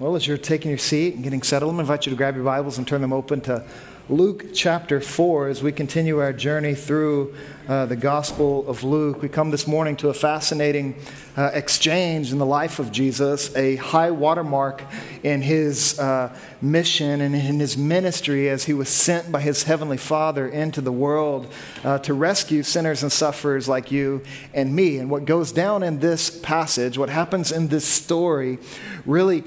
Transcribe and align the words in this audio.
Well, 0.00 0.16
as 0.16 0.26
you're 0.26 0.38
taking 0.38 0.70
your 0.70 0.78
seat 0.78 1.16
and 1.16 1.22
getting 1.22 1.42
settled, 1.42 1.76
I 1.76 1.80
invite 1.80 2.06
you 2.06 2.10
to 2.10 2.16
grab 2.16 2.34
your 2.34 2.42
Bibles 2.42 2.78
and 2.78 2.88
turn 2.88 3.02
them 3.02 3.12
open 3.12 3.42
to 3.42 3.62
Luke 4.08 4.46
chapter 4.54 4.98
4 4.98 5.48
as 5.48 5.62
we 5.62 5.72
continue 5.72 6.20
our 6.20 6.32
journey 6.32 6.74
through 6.74 7.34
uh, 7.68 7.84
the 7.84 7.96
Gospel 7.96 8.66
of 8.66 8.82
Luke. 8.82 9.20
We 9.20 9.28
come 9.28 9.50
this 9.50 9.66
morning 9.66 9.96
to 9.96 10.08
a 10.08 10.14
fascinating 10.14 10.94
uh, 11.36 11.50
exchange 11.52 12.32
in 12.32 12.38
the 12.38 12.46
life 12.46 12.78
of 12.78 12.90
Jesus, 12.90 13.54
a 13.54 13.76
high 13.76 14.10
watermark 14.10 14.82
in 15.22 15.42
his 15.42 15.98
uh, 15.98 16.34
mission 16.62 17.20
and 17.20 17.34
in 17.34 17.60
his 17.60 17.76
ministry 17.76 18.48
as 18.48 18.64
he 18.64 18.72
was 18.72 18.88
sent 18.88 19.30
by 19.30 19.42
his 19.42 19.64
heavenly 19.64 19.98
Father 19.98 20.48
into 20.48 20.80
the 20.80 20.90
world 20.90 21.46
uh, 21.84 21.98
to 21.98 22.14
rescue 22.14 22.62
sinners 22.62 23.02
and 23.02 23.12
sufferers 23.12 23.68
like 23.68 23.92
you 23.92 24.22
and 24.54 24.74
me. 24.74 24.96
And 24.96 25.10
what 25.10 25.26
goes 25.26 25.52
down 25.52 25.82
in 25.82 26.00
this 26.00 26.30
passage, 26.40 26.96
what 26.96 27.10
happens 27.10 27.52
in 27.52 27.68
this 27.68 27.86
story, 27.86 28.58
really 29.04 29.44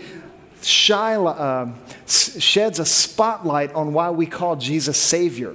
uh, 0.65 1.71
sheds 2.07 2.79
a 2.79 2.85
spotlight 2.85 3.73
on 3.73 3.93
why 3.93 4.09
we 4.09 4.25
call 4.25 4.55
Jesus 4.55 4.97
Savior, 4.97 5.53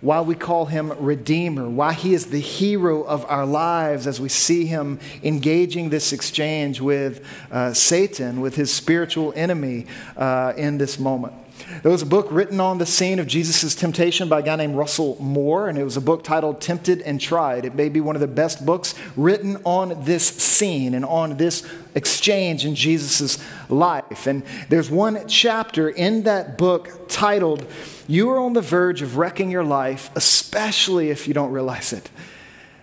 why 0.00 0.20
we 0.20 0.34
call 0.34 0.66
him 0.66 0.92
Redeemer, 0.98 1.68
why 1.68 1.92
he 1.92 2.14
is 2.14 2.26
the 2.26 2.40
hero 2.40 3.02
of 3.02 3.24
our 3.28 3.46
lives 3.46 4.06
as 4.06 4.20
we 4.20 4.28
see 4.28 4.66
him 4.66 5.00
engaging 5.22 5.90
this 5.90 6.12
exchange 6.12 6.80
with 6.80 7.26
uh, 7.50 7.72
Satan, 7.72 8.40
with 8.40 8.56
his 8.56 8.72
spiritual 8.72 9.32
enemy 9.36 9.86
uh, 10.16 10.52
in 10.56 10.78
this 10.78 10.98
moment. 10.98 11.34
There 11.82 11.90
was 11.90 12.02
a 12.02 12.06
book 12.06 12.28
written 12.30 12.60
on 12.60 12.78
the 12.78 12.86
scene 12.86 13.18
of 13.18 13.26
Jesus' 13.26 13.74
temptation 13.74 14.28
by 14.28 14.38
a 14.38 14.42
guy 14.42 14.54
named 14.54 14.76
Russell 14.76 15.16
Moore, 15.20 15.68
and 15.68 15.76
it 15.76 15.82
was 15.82 15.96
a 15.96 16.00
book 16.00 16.22
titled 16.22 16.60
Tempted 16.60 17.02
and 17.02 17.20
Tried. 17.20 17.64
It 17.64 17.74
may 17.74 17.88
be 17.88 18.00
one 18.00 18.14
of 18.14 18.20
the 18.20 18.28
best 18.28 18.64
books 18.64 18.94
written 19.16 19.56
on 19.64 20.04
this 20.04 20.26
scene 20.26 20.94
and 20.94 21.04
on 21.04 21.36
this 21.38 21.66
exchange 21.96 22.64
in 22.64 22.76
Jesus' 22.76 23.38
life. 23.68 24.28
And 24.28 24.44
there's 24.68 24.90
one 24.90 25.26
chapter 25.26 25.88
in 25.88 26.22
that 26.22 26.56
book 26.56 27.08
titled, 27.08 27.66
You 28.06 28.30
are 28.30 28.38
on 28.38 28.52
the 28.52 28.62
verge 28.62 29.02
of 29.02 29.16
wrecking 29.16 29.50
your 29.50 29.64
life, 29.64 30.10
especially 30.14 31.10
if 31.10 31.26
you 31.26 31.34
don't 31.34 31.50
realize 31.50 31.92
it. 31.92 32.10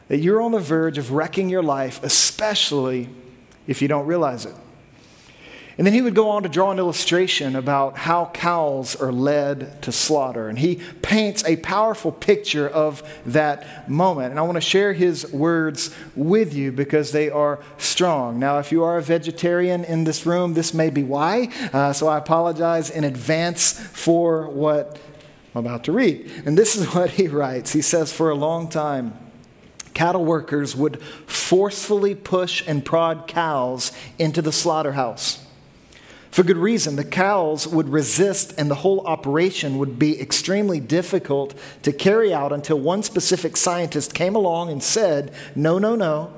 That 0.10 0.18
you're 0.18 0.42
on 0.42 0.52
the 0.52 0.60
verge 0.60 0.98
of 0.98 1.12
wrecking 1.12 1.48
your 1.48 1.64
life, 1.64 2.04
especially 2.04 3.08
if 3.66 3.82
you 3.82 3.88
don't 3.88 4.06
realize 4.06 4.46
it. 4.46 4.56
And 5.78 5.88
then 5.88 5.94
he 5.94 6.02
would 6.02 6.14
go 6.14 6.30
on 6.30 6.44
to 6.44 6.50
draw 6.50 6.72
an 6.72 6.78
illustration 6.78 7.56
about 7.56 7.98
how 7.98 8.30
cows 8.34 8.96
are 8.96 9.12
led 9.12 9.82
to 9.82 9.92
slaughter. 9.92 10.48
And 10.48 10.60
he 10.60 10.82
paints 11.02 11.44
a 11.46 11.56
powerful 11.58 12.12
picture 12.12 12.70
of 12.70 13.02
that 13.26 13.90
moment. 13.90 14.30
And 14.30 14.40
I 14.40 14.44
want 14.44 14.56
to 14.56 14.62
share 14.62 14.94
his 14.94 15.32
words 15.34 15.94
with 16.16 16.54
you 16.54 16.72
because 16.72 17.12
they 17.12 17.32
are 17.32 17.60
strong. 17.80 18.38
Now, 18.38 18.60
if 18.60 18.72
you 18.72 18.84
are 18.84 18.98
a 18.98 19.02
vegetarian 19.02 19.84
in 19.84 20.04
this 20.04 20.28
room, 20.28 20.54
this 20.54 20.76
may 20.76 20.92
be 20.92 21.02
why. 21.02 21.50
Uh, 21.74 21.92
so 21.92 22.08
I 22.08 22.20
apologize 22.20 22.92
in 22.92 23.04
advance 23.04 23.72
for 23.74 24.48
what 24.50 25.00
I'm 25.56 25.66
about 25.66 25.86
to 25.86 25.92
read. 25.92 26.32
And 26.46 26.56
this 26.56 26.76
is 26.76 26.86
what 26.94 27.12
he 27.12 27.28
writes 27.28 27.74
He 27.74 27.82
says, 27.82 28.14
For 28.14 28.30
a 28.30 28.36
long 28.36 28.70
time, 28.70 29.18
cattle 29.96 30.24
workers 30.24 30.76
would 30.76 31.02
forcefully 31.02 32.14
push 32.14 32.64
and 32.68 32.86
prod 32.86 33.28
cows 33.28 33.92
into 34.20 34.44
the 34.44 34.52
slaughterhouse. 34.52 35.43
For 36.34 36.42
good 36.42 36.58
reason, 36.58 36.96
the 36.96 37.04
cows 37.04 37.68
would 37.68 37.90
resist, 37.90 38.56
and 38.58 38.68
the 38.68 38.74
whole 38.82 39.02
operation 39.06 39.78
would 39.78 40.00
be 40.00 40.20
extremely 40.20 40.80
difficult 40.80 41.54
to 41.84 41.94
carry 41.94 42.34
out 42.34 42.52
until 42.52 42.80
one 42.80 43.04
specific 43.04 43.56
scientist 43.56 44.16
came 44.16 44.36
along 44.36 44.72
and 44.72 44.82
said, 44.82 45.32
No, 45.56 45.78
no, 45.78 45.94
no. 45.96 46.34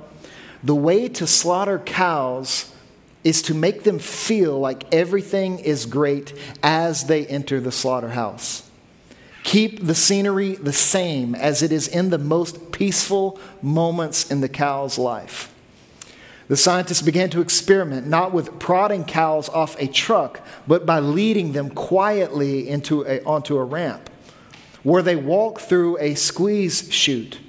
The 0.62 0.76
way 0.76 1.08
to 1.08 1.26
slaughter 1.26 1.80
cows 1.80 2.74
is 3.24 3.42
to 3.44 3.54
make 3.54 3.86
them 3.86 4.00
feel 4.00 4.60
like 4.60 4.94
everything 4.94 5.60
is 5.60 5.86
great 5.86 6.34
as 6.62 7.06
they 7.06 7.26
enter 7.28 7.62
the 7.62 7.72
slaughterhouse. 7.72 8.70
Keep 9.46 9.86
the 9.86 9.96
scenery 9.96 10.56
the 10.56 10.74
same 10.74 11.36
as 11.36 11.64
it 11.64 11.72
is 11.72 11.88
in 11.88 12.10
the 12.10 12.18
most 12.18 12.74
peaceful 12.74 13.40
moments 13.62 14.30
in 14.30 14.42
the 14.42 14.50
cow's 14.50 14.98
life. 14.98 15.55
The 16.48 16.58
scientists 16.58 17.02
began 17.02 17.30
to 17.32 17.42
experiment 17.42 18.08
not 18.08 18.32
with 18.32 18.60
prodding 18.60 19.04
cows 19.04 19.50
off 19.50 19.76
a 19.80 19.88
truck, 19.88 20.42
but 20.68 20.86
by 20.86 21.00
leading 21.00 21.54
them 21.54 21.70
quietly 21.72 22.70
into 22.70 23.06
a, 23.06 23.24
onto 23.24 23.58
a 23.58 23.64
ramp 23.64 24.10
where 24.84 25.02
they 25.02 25.16
walk 25.16 25.60
through 25.60 25.98
a 25.98 26.14
squeeze 26.14 26.94
chute. 26.94 27.40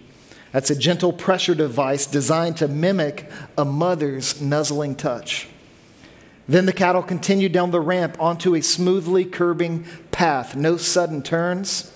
That's 0.52 0.70
a 0.70 0.76
gentle 0.76 1.12
pressure 1.12 1.54
device 1.54 2.06
designed 2.06 2.56
to 2.58 2.68
mimic 2.68 3.30
a 3.58 3.64
mother's 3.66 4.40
nuzzling 4.40 4.94
touch. 4.94 5.46
Then 6.48 6.64
the 6.64 6.72
cattle 6.72 7.02
continued 7.02 7.52
down 7.52 7.72
the 7.72 7.80
ramp 7.80 8.16
onto 8.18 8.54
a 8.54 8.62
smoothly 8.62 9.26
curbing 9.26 9.84
path, 10.12 10.56
no 10.56 10.78
sudden 10.78 11.22
turns. 11.22 11.92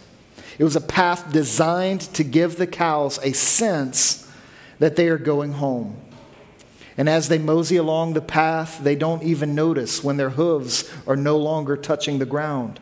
It 0.59 0.65
was 0.65 0.77
a 0.77 0.81
path 0.83 1.33
designed 1.33 2.03
to 2.12 2.22
give 2.22 2.56
the 2.56 2.66
cows 2.66 3.19
a 3.22 3.33
sense 3.33 4.31
that 4.78 4.97
they 4.97 5.09
are 5.09 5.16
going 5.16 5.53
home. 5.53 5.97
And 6.97 7.09
as 7.09 7.28
they 7.28 7.39
mosey 7.39 7.77
along 7.77 8.12
the 8.12 8.21
path, 8.21 8.81
they 8.83 8.95
don't 8.95 9.23
even 9.23 9.55
notice 9.55 10.03
when 10.03 10.17
their 10.17 10.31
hooves 10.31 10.91
are 11.06 11.17
no 11.17 11.37
longer 11.37 11.77
touching 11.77 12.19
the 12.19 12.27
ground. 12.27 12.81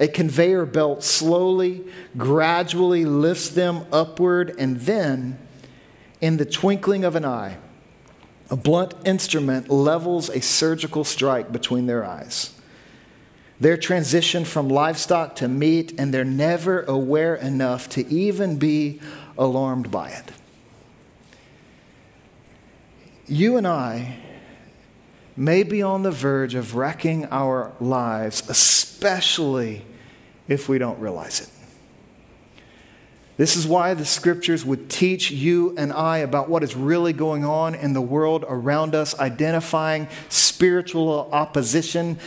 A 0.00 0.08
conveyor 0.08 0.66
belt 0.66 1.04
slowly, 1.04 1.84
gradually 2.16 3.04
lifts 3.04 3.48
them 3.48 3.86
upward, 3.92 4.54
and 4.58 4.80
then, 4.80 5.38
in 6.20 6.36
the 6.36 6.44
twinkling 6.44 7.04
of 7.04 7.14
an 7.14 7.24
eye, 7.24 7.58
a 8.50 8.56
blunt 8.56 8.94
instrument 9.04 9.70
levels 9.70 10.28
a 10.28 10.40
surgical 10.40 11.04
strike 11.04 11.52
between 11.52 11.86
their 11.86 12.04
eyes. 12.04 12.50
They're 13.60 13.76
transitioned 13.76 14.46
from 14.46 14.68
livestock 14.68 15.36
to 15.36 15.48
meat, 15.48 15.94
and 15.96 16.12
they're 16.12 16.24
never 16.24 16.82
aware 16.82 17.36
enough 17.36 17.88
to 17.90 18.06
even 18.08 18.58
be 18.58 19.00
alarmed 19.38 19.90
by 19.90 20.10
it 20.10 20.32
you 23.26 23.56
and 23.56 23.66
I 23.66 24.18
may 25.36 25.62
be 25.62 25.82
on 25.82 26.02
the 26.02 26.10
verge 26.10 26.54
of 26.54 26.76
wrecking 26.76 27.26
our 27.26 27.72
lives, 27.80 28.48
especially 28.48 29.84
if 30.48 30.68
we 30.68 30.78
don't 30.78 30.98
realize 31.00 31.40
it. 31.40 31.48
This 33.36 33.56
is 33.56 33.66
why 33.66 33.94
the 33.94 34.04
scriptures 34.04 34.64
would 34.64 34.88
teach 34.88 35.32
you 35.32 35.74
and 35.76 35.92
I 35.92 36.18
about 36.18 36.48
what 36.48 36.62
is 36.62 36.76
really 36.76 37.12
going 37.12 37.44
on 37.44 37.74
in 37.74 37.92
the 37.92 38.00
world 38.00 38.44
around 38.46 38.94
us, 38.94 39.18
identifying 39.18 40.06
spiritual 40.28 41.28
opposition 41.32 42.18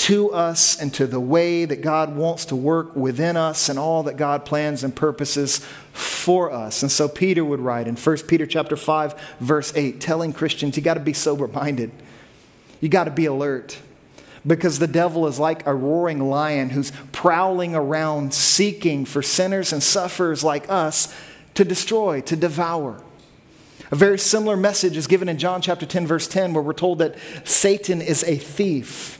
to 0.00 0.32
us 0.32 0.80
and 0.80 0.94
to 0.94 1.06
the 1.06 1.20
way 1.20 1.66
that 1.66 1.82
God 1.82 2.16
wants 2.16 2.46
to 2.46 2.56
work 2.56 2.96
within 2.96 3.36
us 3.36 3.68
and 3.68 3.78
all 3.78 4.04
that 4.04 4.16
God 4.16 4.46
plans 4.46 4.82
and 4.82 4.96
purposes 4.96 5.58
for 5.92 6.50
us. 6.50 6.82
And 6.82 6.90
so 6.90 7.06
Peter 7.06 7.44
would 7.44 7.60
write 7.60 7.86
in 7.86 7.96
1 7.96 8.16
Peter 8.26 8.46
chapter 8.46 8.76
5 8.76 9.36
verse 9.40 9.76
8 9.76 10.00
telling 10.00 10.32
Christians 10.32 10.74
you 10.78 10.82
got 10.82 10.94
to 10.94 11.00
be 11.00 11.12
sober 11.12 11.46
minded. 11.46 11.90
You 12.80 12.88
got 12.88 13.04
to 13.04 13.10
be 13.10 13.26
alert 13.26 13.78
because 14.46 14.78
the 14.78 14.86
devil 14.86 15.26
is 15.26 15.38
like 15.38 15.66
a 15.66 15.74
roaring 15.74 16.30
lion 16.30 16.70
who's 16.70 16.92
prowling 17.12 17.74
around 17.74 18.32
seeking 18.32 19.04
for 19.04 19.20
sinners 19.20 19.70
and 19.70 19.82
sufferers 19.82 20.42
like 20.42 20.64
us 20.70 21.14
to 21.52 21.62
destroy, 21.62 22.22
to 22.22 22.36
devour. 22.36 23.02
A 23.90 23.96
very 23.96 24.18
similar 24.18 24.56
message 24.56 24.96
is 24.96 25.06
given 25.06 25.28
in 25.28 25.36
John 25.36 25.60
chapter 25.60 25.84
10 25.84 26.06
verse 26.06 26.26
10 26.26 26.54
where 26.54 26.62
we're 26.62 26.72
told 26.72 27.00
that 27.00 27.16
Satan 27.44 28.00
is 28.00 28.24
a 28.24 28.38
thief 28.38 29.19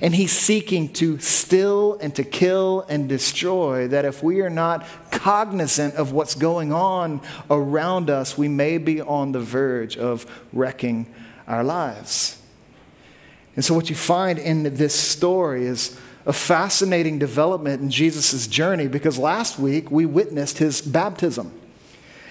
and 0.00 0.14
he's 0.14 0.32
seeking 0.32 0.92
to 0.94 1.18
still 1.18 1.98
and 2.00 2.14
to 2.16 2.24
kill 2.24 2.82
and 2.88 3.08
destroy. 3.08 3.88
That 3.88 4.04
if 4.04 4.22
we 4.22 4.40
are 4.40 4.50
not 4.50 4.86
cognizant 5.10 5.94
of 5.94 6.12
what's 6.12 6.34
going 6.34 6.72
on 6.72 7.20
around 7.50 8.10
us, 8.10 8.36
we 8.36 8.48
may 8.48 8.78
be 8.78 9.00
on 9.00 9.32
the 9.32 9.40
verge 9.40 9.96
of 9.96 10.26
wrecking 10.52 11.06
our 11.46 11.64
lives. 11.64 12.40
And 13.56 13.64
so, 13.64 13.74
what 13.74 13.88
you 13.88 13.96
find 13.96 14.38
in 14.38 14.74
this 14.74 14.94
story 14.94 15.66
is 15.66 15.98
a 16.26 16.32
fascinating 16.32 17.18
development 17.18 17.82
in 17.82 17.90
Jesus' 17.90 18.46
journey 18.46 18.88
because 18.88 19.18
last 19.18 19.58
week 19.58 19.90
we 19.90 20.06
witnessed 20.06 20.58
his 20.58 20.80
baptism. 20.80 21.52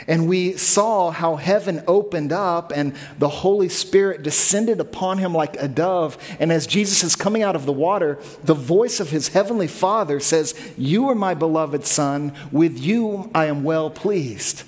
And 0.08 0.28
we 0.28 0.58
saw 0.58 1.12
how 1.12 1.36
heaven 1.36 1.84
opened 1.88 2.32
up 2.32 2.72
and 2.76 2.94
the 3.20 3.30
Holy 3.30 3.70
Spirit 3.70 4.24
descended 4.24 4.80
upon 4.80 5.18
him 5.18 5.34
like 5.34 5.56
a 5.58 5.68
dove. 5.68 6.18
And 6.40 6.52
as 6.52 6.68
Jesus 6.68 7.04
is 7.04 7.16
coming 7.16 7.44
out 7.44 7.56
of 7.56 7.66
the 7.66 7.72
water, 7.72 8.20
the 8.44 8.54
voice 8.54 9.00
of 9.00 9.10
his 9.10 9.30
heavenly 9.30 9.68
Father 9.68 10.20
says, 10.20 10.56
You 10.78 11.10
are 11.10 11.16
my 11.16 11.34
beloved 11.34 11.86
Son, 11.86 12.34
with 12.52 12.78
you 12.80 13.32
I 13.34 13.46
am 13.46 13.64
well 13.64 13.90
pleased. 13.90 14.64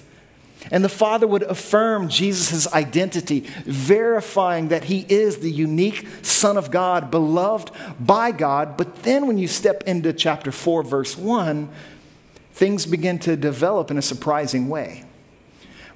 And 0.72 0.84
the 0.84 0.90
Father 0.90 1.28
would 1.28 1.44
affirm 1.44 2.10
Jesus' 2.10 2.72
identity, 2.74 3.42
verifying 3.66 4.70
that 4.70 4.86
he 4.86 5.06
is 5.08 5.38
the 5.38 5.52
unique 5.52 6.08
Son 6.24 6.58
of 6.58 6.72
God, 6.72 7.12
beloved 7.12 7.72
by 8.00 8.32
God. 8.32 8.76
But 8.76 9.04
then 9.04 9.28
when 9.28 9.38
you 9.38 9.48
step 9.48 9.84
into 9.86 10.12
chapter 10.12 10.52
4, 10.52 10.82
verse 10.84 11.16
1, 11.16 11.70
things 12.54 12.86
begin 12.86 13.20
to 13.20 13.36
develop 13.36 13.92
in 13.92 13.98
a 13.98 14.02
surprising 14.02 14.68
way. 14.68 15.04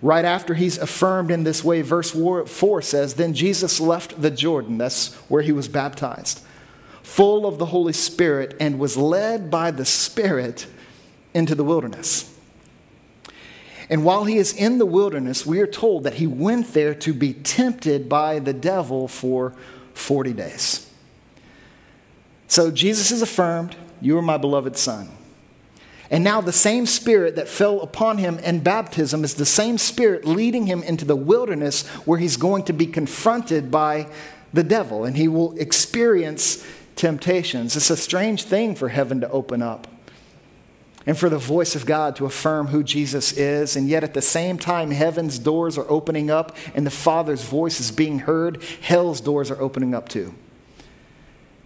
Right 0.02 0.24
after 0.24 0.54
he's 0.54 0.78
affirmed 0.78 1.30
in 1.30 1.44
this 1.44 1.64
way, 1.64 1.82
verse 1.82 2.12
4 2.12 2.82
says, 2.82 3.16
Then 3.16 3.34
Jesus 3.34 3.80
left 3.80 4.22
the 4.22 4.32
Jordan, 4.32 4.78
that's 4.78 5.14
where 5.30 5.42
he 5.42 5.52
was 5.52 5.68
baptized, 5.68 6.42
full 7.04 7.46
of 7.46 7.58
the 7.58 7.66
Holy 7.68 7.92
Spirit, 7.92 8.56
and 8.60 8.80
was 8.80 8.96
led 8.96 9.52
by 9.52 9.72
the 9.72 9.86
Spirit 9.86 10.68
into 11.34 11.54
the 11.54 11.66
wilderness. 11.66 12.34
And 13.90 14.06
while 14.06 14.26
he 14.26 14.38
is 14.38 14.54
in 14.54 14.78
the 14.78 14.86
wilderness, 14.86 15.46
we 15.46 15.60
are 15.60 15.68
told 15.68 16.04
that 16.04 16.16
he 16.16 16.28
went 16.28 16.74
there 16.74 16.94
to 16.96 17.14
be 17.14 17.34
tempted 17.34 18.08
by 18.08 18.40
the 18.40 18.54
devil 18.54 19.08
for 19.08 19.54
40 19.96 20.34
days. 20.34 20.90
So 22.48 22.72
Jesus 22.72 23.12
is 23.12 23.22
affirmed, 23.22 23.76
You 24.00 24.18
are 24.18 24.22
my 24.22 24.38
beloved 24.38 24.78
Son. 24.78 25.10
And 26.12 26.24
now 26.24 26.42
the 26.42 26.52
same 26.52 26.86
spirit 26.86 27.36
that 27.36 27.48
fell 27.48 27.82
upon 27.82 28.18
him 28.18 28.40
in 28.40 28.62
baptism 28.62 29.24
is 29.24 29.36
the 29.36 29.46
same 29.46 29.78
spirit 29.78 30.26
leading 30.26 30.66
him 30.66 30.82
into 30.82 31.06
the 31.06 31.16
wilderness 31.16 31.86
where 32.06 32.18
he's 32.18 32.38
going 32.38 32.64
to 32.64 32.74
be 32.74 32.88
confronted 32.88 33.70
by 33.70 34.08
the 34.52 34.64
devil 34.64 35.06
and 35.06 35.16
he 35.16 35.28
will 35.28 35.58
experience 35.60 36.66
temptations. 36.96 37.76
It's 37.76 37.92
a 37.92 37.98
strange 37.98 38.44
thing 38.44 38.74
for 38.74 38.90
heaven 38.90 39.22
to 39.22 39.30
open 39.30 39.62
up 39.62 39.88
and 41.06 41.18
for 41.18 41.30
the 41.30 41.38
voice 41.38 41.76
of 41.76 41.86
God 41.86 42.16
to 42.16 42.26
affirm 42.26 42.68
who 42.68 42.84
Jesus 42.84 43.32
is. 43.34 43.76
And 43.76 43.88
yet 43.88 44.04
at 44.04 44.16
the 44.16 44.22
same 44.22 44.58
time, 44.58 44.90
heaven's 44.90 45.38
doors 45.38 45.78
are 45.78 45.90
opening 45.90 46.32
up 46.32 46.58
and 46.74 46.88
the 46.88 46.92
Father's 46.92 47.44
voice 47.44 47.80
is 47.80 47.92
being 47.92 48.20
heard, 48.20 48.64
hell's 48.82 49.22
doors 49.22 49.52
are 49.52 49.62
opening 49.62 49.94
up 49.94 50.10
too. 50.10 50.34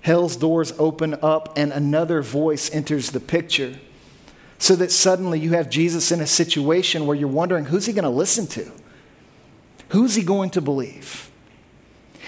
Hell's 0.02 0.36
doors 0.36 0.74
open 0.78 1.16
up 1.22 1.58
and 1.58 1.72
another 1.72 2.22
voice 2.22 2.70
enters 2.74 3.12
the 3.12 3.22
picture 3.22 3.76
so 4.64 4.78
that 4.78 4.94
suddenly 4.94 5.38
you 5.42 5.50
have 5.50 5.70
Jesus 5.70 6.10
in 6.10 6.22
a 6.22 6.26
situation 6.26 7.06
where 7.06 7.18
you're 7.18 7.28
wondering 7.28 7.66
who's 7.66 7.86
he 7.86 7.92
going 7.92 8.06
to 8.06 8.10
listen 8.10 8.48
to? 8.48 8.72
Who's 9.90 10.16
he 10.16 10.24
going 10.24 10.52
to 10.52 10.62
believe? 10.62 11.30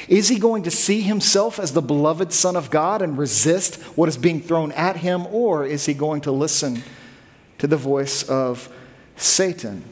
Is 0.09 0.27
he 0.27 0.37
going 0.37 0.63
to 0.63 0.69
see 0.69 0.99
himself 0.99 1.59
as 1.59 1.71
the 1.71 1.81
beloved 1.81 2.33
Son 2.33 2.57
of 2.57 2.69
God 2.69 3.01
and 3.01 3.17
resist 3.17 3.81
what 3.95 4.09
is 4.09 4.17
being 4.17 4.41
thrown 4.41 4.73
at 4.73 4.97
him, 4.97 5.25
or 5.27 5.65
is 5.65 5.85
he 5.85 5.93
going 5.93 6.19
to 6.21 6.31
listen 6.33 6.83
to 7.59 7.67
the 7.67 7.77
voice 7.77 8.21
of 8.23 8.67
Satan? 9.15 9.85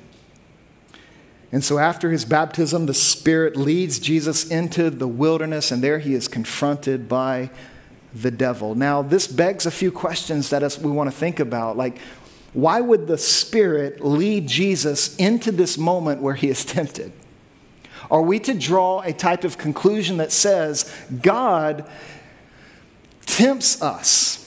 And 1.53 1.63
so, 1.63 1.77
after 1.77 2.11
his 2.11 2.25
baptism, 2.25 2.87
the 2.87 2.93
Spirit 2.93 3.55
leads 3.55 3.99
Jesus 3.99 4.45
into 4.51 4.89
the 4.89 5.07
wilderness, 5.07 5.71
and 5.71 5.81
there 5.81 5.99
he 5.99 6.13
is 6.13 6.27
confronted 6.27 7.07
by 7.07 7.51
the 8.13 8.31
devil. 8.31 8.75
Now, 8.75 9.01
this 9.01 9.27
begs 9.27 9.65
a 9.65 9.71
few 9.71 9.93
questions 9.93 10.49
that 10.49 10.77
we 10.79 10.91
want 10.91 11.09
to 11.09 11.15
think 11.15 11.39
about. 11.39 11.77
Like, 11.77 11.99
why 12.53 12.81
would 12.81 13.07
the 13.07 13.17
Spirit 13.17 14.01
lead 14.05 14.47
Jesus 14.47 15.15
into 15.17 15.51
this 15.51 15.77
moment 15.77 16.21
where 16.21 16.35
he 16.35 16.49
is 16.49 16.63
tempted? 16.65 17.11
Are 18.11 18.21
we 18.21 18.39
to 18.41 18.53
draw 18.53 19.01
a 19.01 19.13
type 19.13 19.43
of 19.43 19.57
conclusion 19.57 20.17
that 20.17 20.31
says 20.31 20.91
God 21.21 21.89
tempts 23.25 23.81
us? 23.81 24.39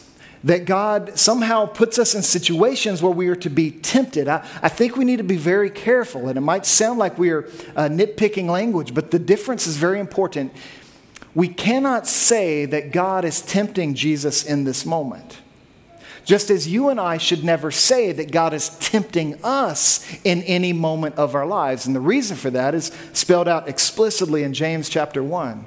That 0.45 0.67
God 0.67 1.19
somehow 1.19 1.67
puts 1.67 1.99
us 1.99 2.15
in 2.15 2.23
situations 2.23 3.03
where 3.03 3.11
we 3.11 3.27
are 3.27 3.37
to 3.37 3.51
be 3.51 3.73
tempted. 3.73 4.29
I, 4.29 4.47
I 4.63 4.69
think 4.69 4.97
we 4.97 5.05
need 5.05 5.17
to 5.17 5.25
be 5.25 5.37
very 5.37 5.71
careful, 5.71 6.29
and 6.29 6.39
it 6.39 6.43
might 6.43 6.65
sound 6.65 7.01
like 7.01 7.19
we 7.19 7.31
are 7.31 7.47
uh, 7.75 7.89
nitpicking 7.89 8.49
language, 8.49 8.95
but 8.95 9.11
the 9.11 9.19
difference 9.19 9.67
is 9.67 9.77
very 9.77 9.99
important. 9.99 10.53
We 11.35 11.49
cannot 11.49 12.07
say 12.07 12.65
that 12.67 12.93
God 12.93 13.25
is 13.25 13.43
tempting 13.43 13.95
Jesus 13.95 14.45
in 14.45 14.63
this 14.63 14.87
moment. 14.87 15.39
Just 16.27 16.51
as 16.51 16.67
you 16.67 16.89
and 16.89 16.99
I 16.99 17.19
should 17.19 17.45
never 17.45 17.71
say 17.71 18.11
that 18.11 18.33
God 18.33 18.53
is 18.53 18.71
tempting 18.81 19.39
us 19.45 20.05
in 20.25 20.43
any 20.43 20.73
moment 20.73 21.15
of 21.15 21.37
our 21.37 21.47
lives. 21.47 21.87
And 21.87 21.95
the 21.95 22.01
reason 22.01 22.37
for 22.37 22.51
that 22.51 22.75
is 22.75 22.91
spelled 23.13 23.47
out 23.47 23.69
explicitly 23.69 24.43
in 24.43 24.53
James 24.53 24.89
chapter 24.89 25.23
1. 25.23 25.65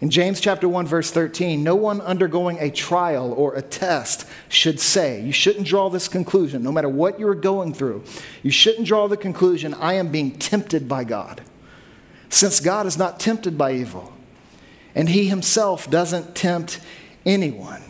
In 0.00 0.10
James 0.10 0.40
chapter 0.40 0.68
1 0.68 0.88
verse 0.88 1.12
13, 1.12 1.62
no 1.62 1.76
one 1.76 2.00
undergoing 2.00 2.58
a 2.58 2.68
trial 2.68 3.32
or 3.32 3.54
a 3.54 3.62
test 3.62 4.26
should 4.48 4.80
say, 4.80 5.22
you 5.22 5.30
shouldn't 5.30 5.68
draw 5.68 5.88
this 5.88 6.08
conclusion 6.08 6.64
no 6.64 6.72
matter 6.72 6.88
what 6.88 7.20
you're 7.20 7.36
going 7.36 7.72
through. 7.72 8.02
You 8.42 8.50
shouldn't 8.50 8.88
draw 8.88 9.06
the 9.06 9.16
conclusion 9.16 9.72
I 9.72 9.92
am 9.94 10.08
being 10.08 10.32
tempted 10.32 10.88
by 10.88 11.04
God. 11.04 11.42
Since 12.28 12.58
God 12.58 12.86
is 12.86 12.98
not 12.98 13.20
tempted 13.20 13.56
by 13.56 13.74
evil 13.74 14.12
and 14.96 15.08
he 15.08 15.28
himself 15.28 15.88
doesn't 15.88 16.34
tempt 16.34 16.80
anyone. 17.24 17.85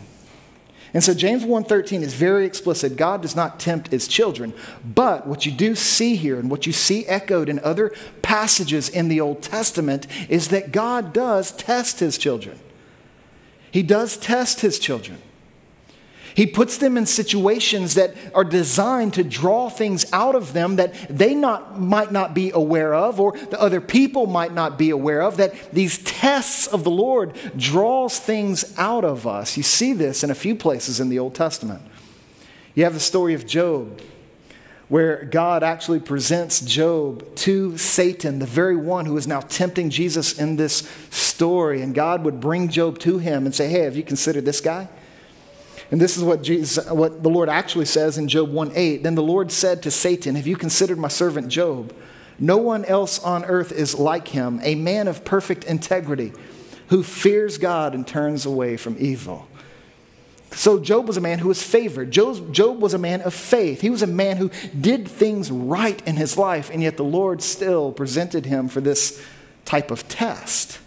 And 0.93 1.03
so 1.03 1.13
James 1.13 1.43
1:13 1.43 2.01
is 2.01 2.13
very 2.13 2.45
explicit. 2.45 2.95
God 2.95 3.21
does 3.21 3.35
not 3.35 3.59
tempt 3.59 3.91
his 3.91 4.07
children. 4.07 4.53
But 4.83 5.27
what 5.27 5.45
you 5.45 5.51
do 5.51 5.75
see 5.75 6.15
here 6.15 6.39
and 6.39 6.49
what 6.49 6.65
you 6.65 6.73
see 6.73 7.05
echoed 7.07 7.49
in 7.49 7.59
other 7.59 7.91
passages 8.21 8.89
in 8.89 9.09
the 9.09 9.21
Old 9.21 9.41
Testament 9.41 10.07
is 10.29 10.47
that 10.49 10.71
God 10.71 11.13
does 11.13 11.51
test 11.51 11.99
his 11.99 12.17
children. 12.17 12.59
He 13.69 13.83
does 13.83 14.17
test 14.17 14.61
his 14.61 14.79
children. 14.79 15.21
He 16.37 16.45
puts 16.45 16.77
them 16.77 16.97
in 16.97 17.07
situations 17.07 17.95
that 17.95 18.13
are 18.35 18.43
designed 18.43 19.15
to 19.15 19.23
draw 19.23 19.71
things 19.71 20.05
out 20.13 20.35
of 20.35 20.53
them 20.53 20.75
that 20.75 20.93
they 21.09 21.33
not, 21.33 21.81
might 21.81 22.11
not 22.11 22.35
be 22.35 22.51
aware 22.51 22.93
of 22.93 23.19
or 23.19 23.31
the 23.31 23.59
other 23.59 23.81
people 23.81 24.27
might 24.27 24.53
not 24.53 24.77
be 24.77 24.91
aware 24.91 25.23
of, 25.23 25.37
that 25.37 25.73
these 25.73 25.97
tests 26.03 26.67
of 26.67 26.83
the 26.83 26.91
Lord 26.91 27.35
draws 27.57 28.19
things 28.19 28.71
out 28.77 29.03
of 29.03 29.25
us. 29.25 29.57
You 29.57 29.63
see 29.63 29.93
this 29.93 30.23
in 30.23 30.29
a 30.29 30.35
few 30.35 30.53
places 30.55 30.99
in 30.99 31.09
the 31.09 31.17
Old 31.17 31.33
Testament. 31.33 31.81
You 32.75 32.83
have 32.83 32.93
the 32.93 32.99
story 32.99 33.33
of 33.33 33.47
Job 33.47 33.99
where 34.89 35.25
God 35.25 35.63
actually 35.63 36.01
presents 36.01 36.61
Job 36.61 37.35
to 37.37 37.79
Satan, 37.79 38.37
the 38.37 38.45
very 38.45 38.75
one 38.75 39.07
who 39.07 39.17
is 39.17 39.25
now 39.25 39.39
tempting 39.39 39.89
Jesus 39.89 40.37
in 40.37 40.55
this 40.55 40.87
story. 41.09 41.81
And 41.81 41.95
God 41.95 42.23
would 42.25 42.39
bring 42.39 42.69
Job 42.69 42.99
to 42.99 43.17
him 43.17 43.47
and 43.47 43.55
say, 43.55 43.69
Hey, 43.69 43.81
have 43.81 43.95
you 43.95 44.03
considered 44.03 44.45
this 44.45 44.61
guy? 44.61 44.87
And 45.89 46.01
this 46.01 46.17
is 46.17 46.23
what, 46.23 46.41
Jesus, 46.41 46.89
what 46.89 47.23
the 47.23 47.29
Lord 47.29 47.49
actually 47.49 47.85
says 47.85 48.17
in 48.17 48.27
Job 48.27 48.51
1 48.51 48.71
8. 48.75 49.03
Then 49.03 49.15
the 49.15 49.23
Lord 49.23 49.51
said 49.51 49.81
to 49.83 49.91
Satan, 49.91 50.35
Have 50.35 50.47
you 50.47 50.57
considered 50.57 50.97
my 50.97 51.07
servant 51.07 51.47
Job? 51.49 51.95
No 52.39 52.57
one 52.57 52.85
else 52.85 53.19
on 53.19 53.45
earth 53.45 53.71
is 53.71 53.95
like 53.95 54.27
him, 54.27 54.59
a 54.63 54.75
man 54.75 55.07
of 55.07 55.25
perfect 55.25 55.63
integrity 55.63 56.33
who 56.89 57.03
fears 57.03 57.57
God 57.57 57.95
and 57.95 58.05
turns 58.05 58.45
away 58.45 58.77
from 58.77 58.95
evil. 58.99 59.47
So, 60.51 60.79
Job 60.79 61.07
was 61.07 61.17
a 61.17 61.21
man 61.21 61.39
who 61.39 61.49
was 61.49 61.61
favored. 61.61 62.11
Job, 62.11 62.53
Job 62.53 62.81
was 62.81 62.93
a 62.93 62.97
man 62.97 63.21
of 63.21 63.33
faith. 63.33 63.81
He 63.81 63.89
was 63.89 64.01
a 64.01 64.07
man 64.07 64.37
who 64.37 64.49
did 64.79 65.07
things 65.07 65.51
right 65.51 66.01
in 66.07 66.15
his 66.15 66.37
life, 66.37 66.69
and 66.71 66.81
yet 66.81 66.95
the 66.95 67.03
Lord 67.03 67.41
still 67.41 67.91
presented 67.91 68.45
him 68.45 68.69
for 68.69 68.79
this 68.79 69.21
type 69.65 69.91
of 69.91 70.07
test. 70.07 70.79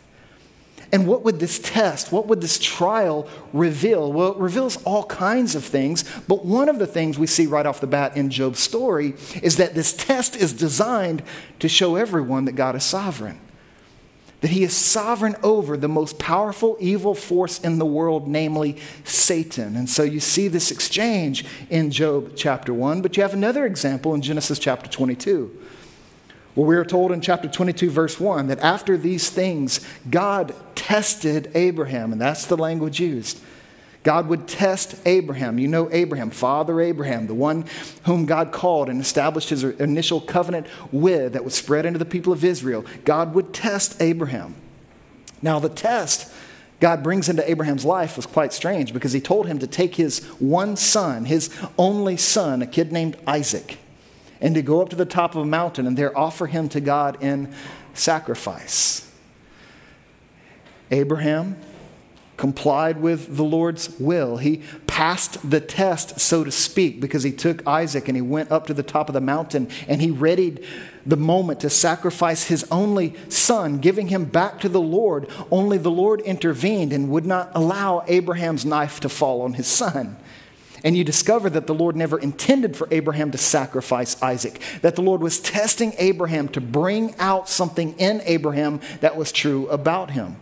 And 0.92 1.06
what 1.06 1.22
would 1.22 1.38
this 1.38 1.60
test, 1.60 2.10
what 2.10 2.26
would 2.26 2.40
this 2.40 2.58
trial 2.58 3.28
reveal? 3.52 4.12
Well, 4.12 4.32
it 4.32 4.38
reveals 4.38 4.82
all 4.82 5.04
kinds 5.04 5.54
of 5.54 5.64
things, 5.64 6.04
but 6.26 6.44
one 6.44 6.68
of 6.68 6.80
the 6.80 6.86
things 6.86 7.16
we 7.16 7.28
see 7.28 7.46
right 7.46 7.64
off 7.64 7.80
the 7.80 7.86
bat 7.86 8.16
in 8.16 8.28
Job's 8.30 8.58
story 8.58 9.14
is 9.40 9.56
that 9.58 9.74
this 9.74 9.92
test 9.92 10.34
is 10.34 10.52
designed 10.52 11.22
to 11.60 11.68
show 11.68 11.94
everyone 11.94 12.44
that 12.46 12.56
God 12.56 12.74
is 12.74 12.82
sovereign. 12.82 13.40
That 14.40 14.50
he 14.50 14.64
is 14.64 14.74
sovereign 14.74 15.36
over 15.42 15.76
the 15.76 15.86
most 15.86 16.18
powerful 16.18 16.76
evil 16.80 17.14
force 17.14 17.60
in 17.60 17.78
the 17.78 17.86
world, 17.86 18.26
namely 18.26 18.78
Satan. 19.04 19.76
And 19.76 19.88
so 19.88 20.02
you 20.02 20.18
see 20.18 20.48
this 20.48 20.70
exchange 20.70 21.44
in 21.68 21.90
Job 21.90 22.32
chapter 22.34 22.74
1, 22.74 23.02
but 23.02 23.16
you 23.16 23.22
have 23.22 23.34
another 23.34 23.64
example 23.64 24.14
in 24.14 24.22
Genesis 24.22 24.58
chapter 24.58 24.90
22. 24.90 25.56
Well, 26.56 26.66
we 26.66 26.74
are 26.74 26.84
told 26.84 27.12
in 27.12 27.20
chapter 27.20 27.48
22, 27.48 27.90
verse 27.90 28.18
1, 28.18 28.48
that 28.48 28.58
after 28.58 28.96
these 28.96 29.30
things, 29.30 29.86
God 30.08 30.52
tested 30.80 31.50
Abraham, 31.54 32.10
and 32.10 32.20
that's 32.20 32.46
the 32.46 32.56
language 32.56 33.00
used. 33.00 33.38
God 34.02 34.28
would 34.28 34.48
test 34.48 34.94
Abraham. 35.04 35.58
You 35.58 35.68
know 35.68 35.90
Abraham, 35.92 36.30
Father 36.30 36.80
Abraham, 36.80 37.26
the 37.26 37.34
one 37.34 37.66
whom 38.04 38.24
God 38.24 38.50
called 38.50 38.88
and 38.88 38.98
established 38.98 39.50
his 39.50 39.62
initial 39.62 40.22
covenant 40.22 40.66
with 40.90 41.34
that 41.34 41.44
was 41.44 41.54
spread 41.54 41.84
into 41.84 41.98
the 41.98 42.06
people 42.06 42.32
of 42.32 42.42
Israel. 42.42 42.84
God 43.04 43.34
would 43.34 43.52
test 43.52 44.00
Abraham. 44.00 44.54
Now, 45.42 45.58
the 45.58 45.68
test 45.68 46.32
God 46.80 47.02
brings 47.02 47.28
into 47.28 47.48
Abraham's 47.48 47.84
life 47.84 48.16
was 48.16 48.24
quite 48.24 48.54
strange 48.54 48.94
because 48.94 49.12
he 49.12 49.20
told 49.20 49.46
him 49.46 49.58
to 49.58 49.66
take 49.66 49.96
his 49.96 50.24
one 50.38 50.76
son, 50.76 51.26
his 51.26 51.54
only 51.76 52.16
son, 52.16 52.62
a 52.62 52.66
kid 52.66 52.90
named 52.90 53.18
Isaac 53.26 53.78
and 54.40 54.54
to 54.54 54.62
go 54.62 54.80
up 54.80 54.88
to 54.88 54.96
the 54.96 55.04
top 55.04 55.34
of 55.34 55.42
a 55.42 55.46
mountain 55.46 55.86
and 55.86 55.96
there 55.96 56.16
offer 56.16 56.46
him 56.46 56.70
to 56.70 56.80
God 56.80 57.22
in 57.22 57.52
sacrifice. 57.92 59.09
Abraham 60.90 61.56
complied 62.40 63.02
with 63.02 63.36
the 63.36 63.44
Lord's 63.44 63.90
will. 64.00 64.38
He 64.38 64.62
passed 64.86 65.50
the 65.50 65.60
test, 65.60 66.18
so 66.18 66.42
to 66.42 66.50
speak, 66.50 66.98
because 66.98 67.22
he 67.22 67.32
took 67.32 67.66
Isaac 67.66 68.08
and 68.08 68.16
he 68.16 68.22
went 68.22 68.50
up 68.50 68.66
to 68.68 68.74
the 68.74 68.82
top 68.82 69.10
of 69.10 69.12
the 69.12 69.20
mountain 69.20 69.68
and 69.86 70.00
he 70.00 70.10
readied 70.10 70.64
the 71.04 71.18
moment 71.18 71.60
to 71.60 71.68
sacrifice 71.68 72.44
his 72.44 72.66
only 72.70 73.14
son, 73.28 73.78
giving 73.78 74.08
him 74.08 74.24
back 74.24 74.58
to 74.60 74.70
the 74.70 74.80
Lord. 74.80 75.28
Only 75.50 75.76
the 75.76 75.90
Lord 75.90 76.22
intervened 76.22 76.94
and 76.94 77.10
would 77.10 77.26
not 77.26 77.50
allow 77.54 78.04
Abraham's 78.06 78.64
knife 78.64 79.00
to 79.00 79.10
fall 79.10 79.42
on 79.42 79.52
his 79.52 79.66
son. 79.66 80.16
And 80.82 80.96
you 80.96 81.04
discover 81.04 81.50
that 81.50 81.66
the 81.66 81.74
Lord 81.74 81.94
never 81.94 82.18
intended 82.18 82.74
for 82.74 82.88
Abraham 82.90 83.30
to 83.32 83.38
sacrifice 83.38 84.20
Isaac, 84.22 84.62
that 84.80 84.96
the 84.96 85.02
Lord 85.02 85.20
was 85.20 85.40
testing 85.40 85.92
Abraham 85.98 86.48
to 86.48 86.60
bring 86.62 87.14
out 87.18 87.50
something 87.50 87.98
in 87.98 88.22
Abraham 88.24 88.80
that 89.00 89.14
was 89.14 89.30
true 89.30 89.68
about 89.68 90.12
him. 90.12 90.36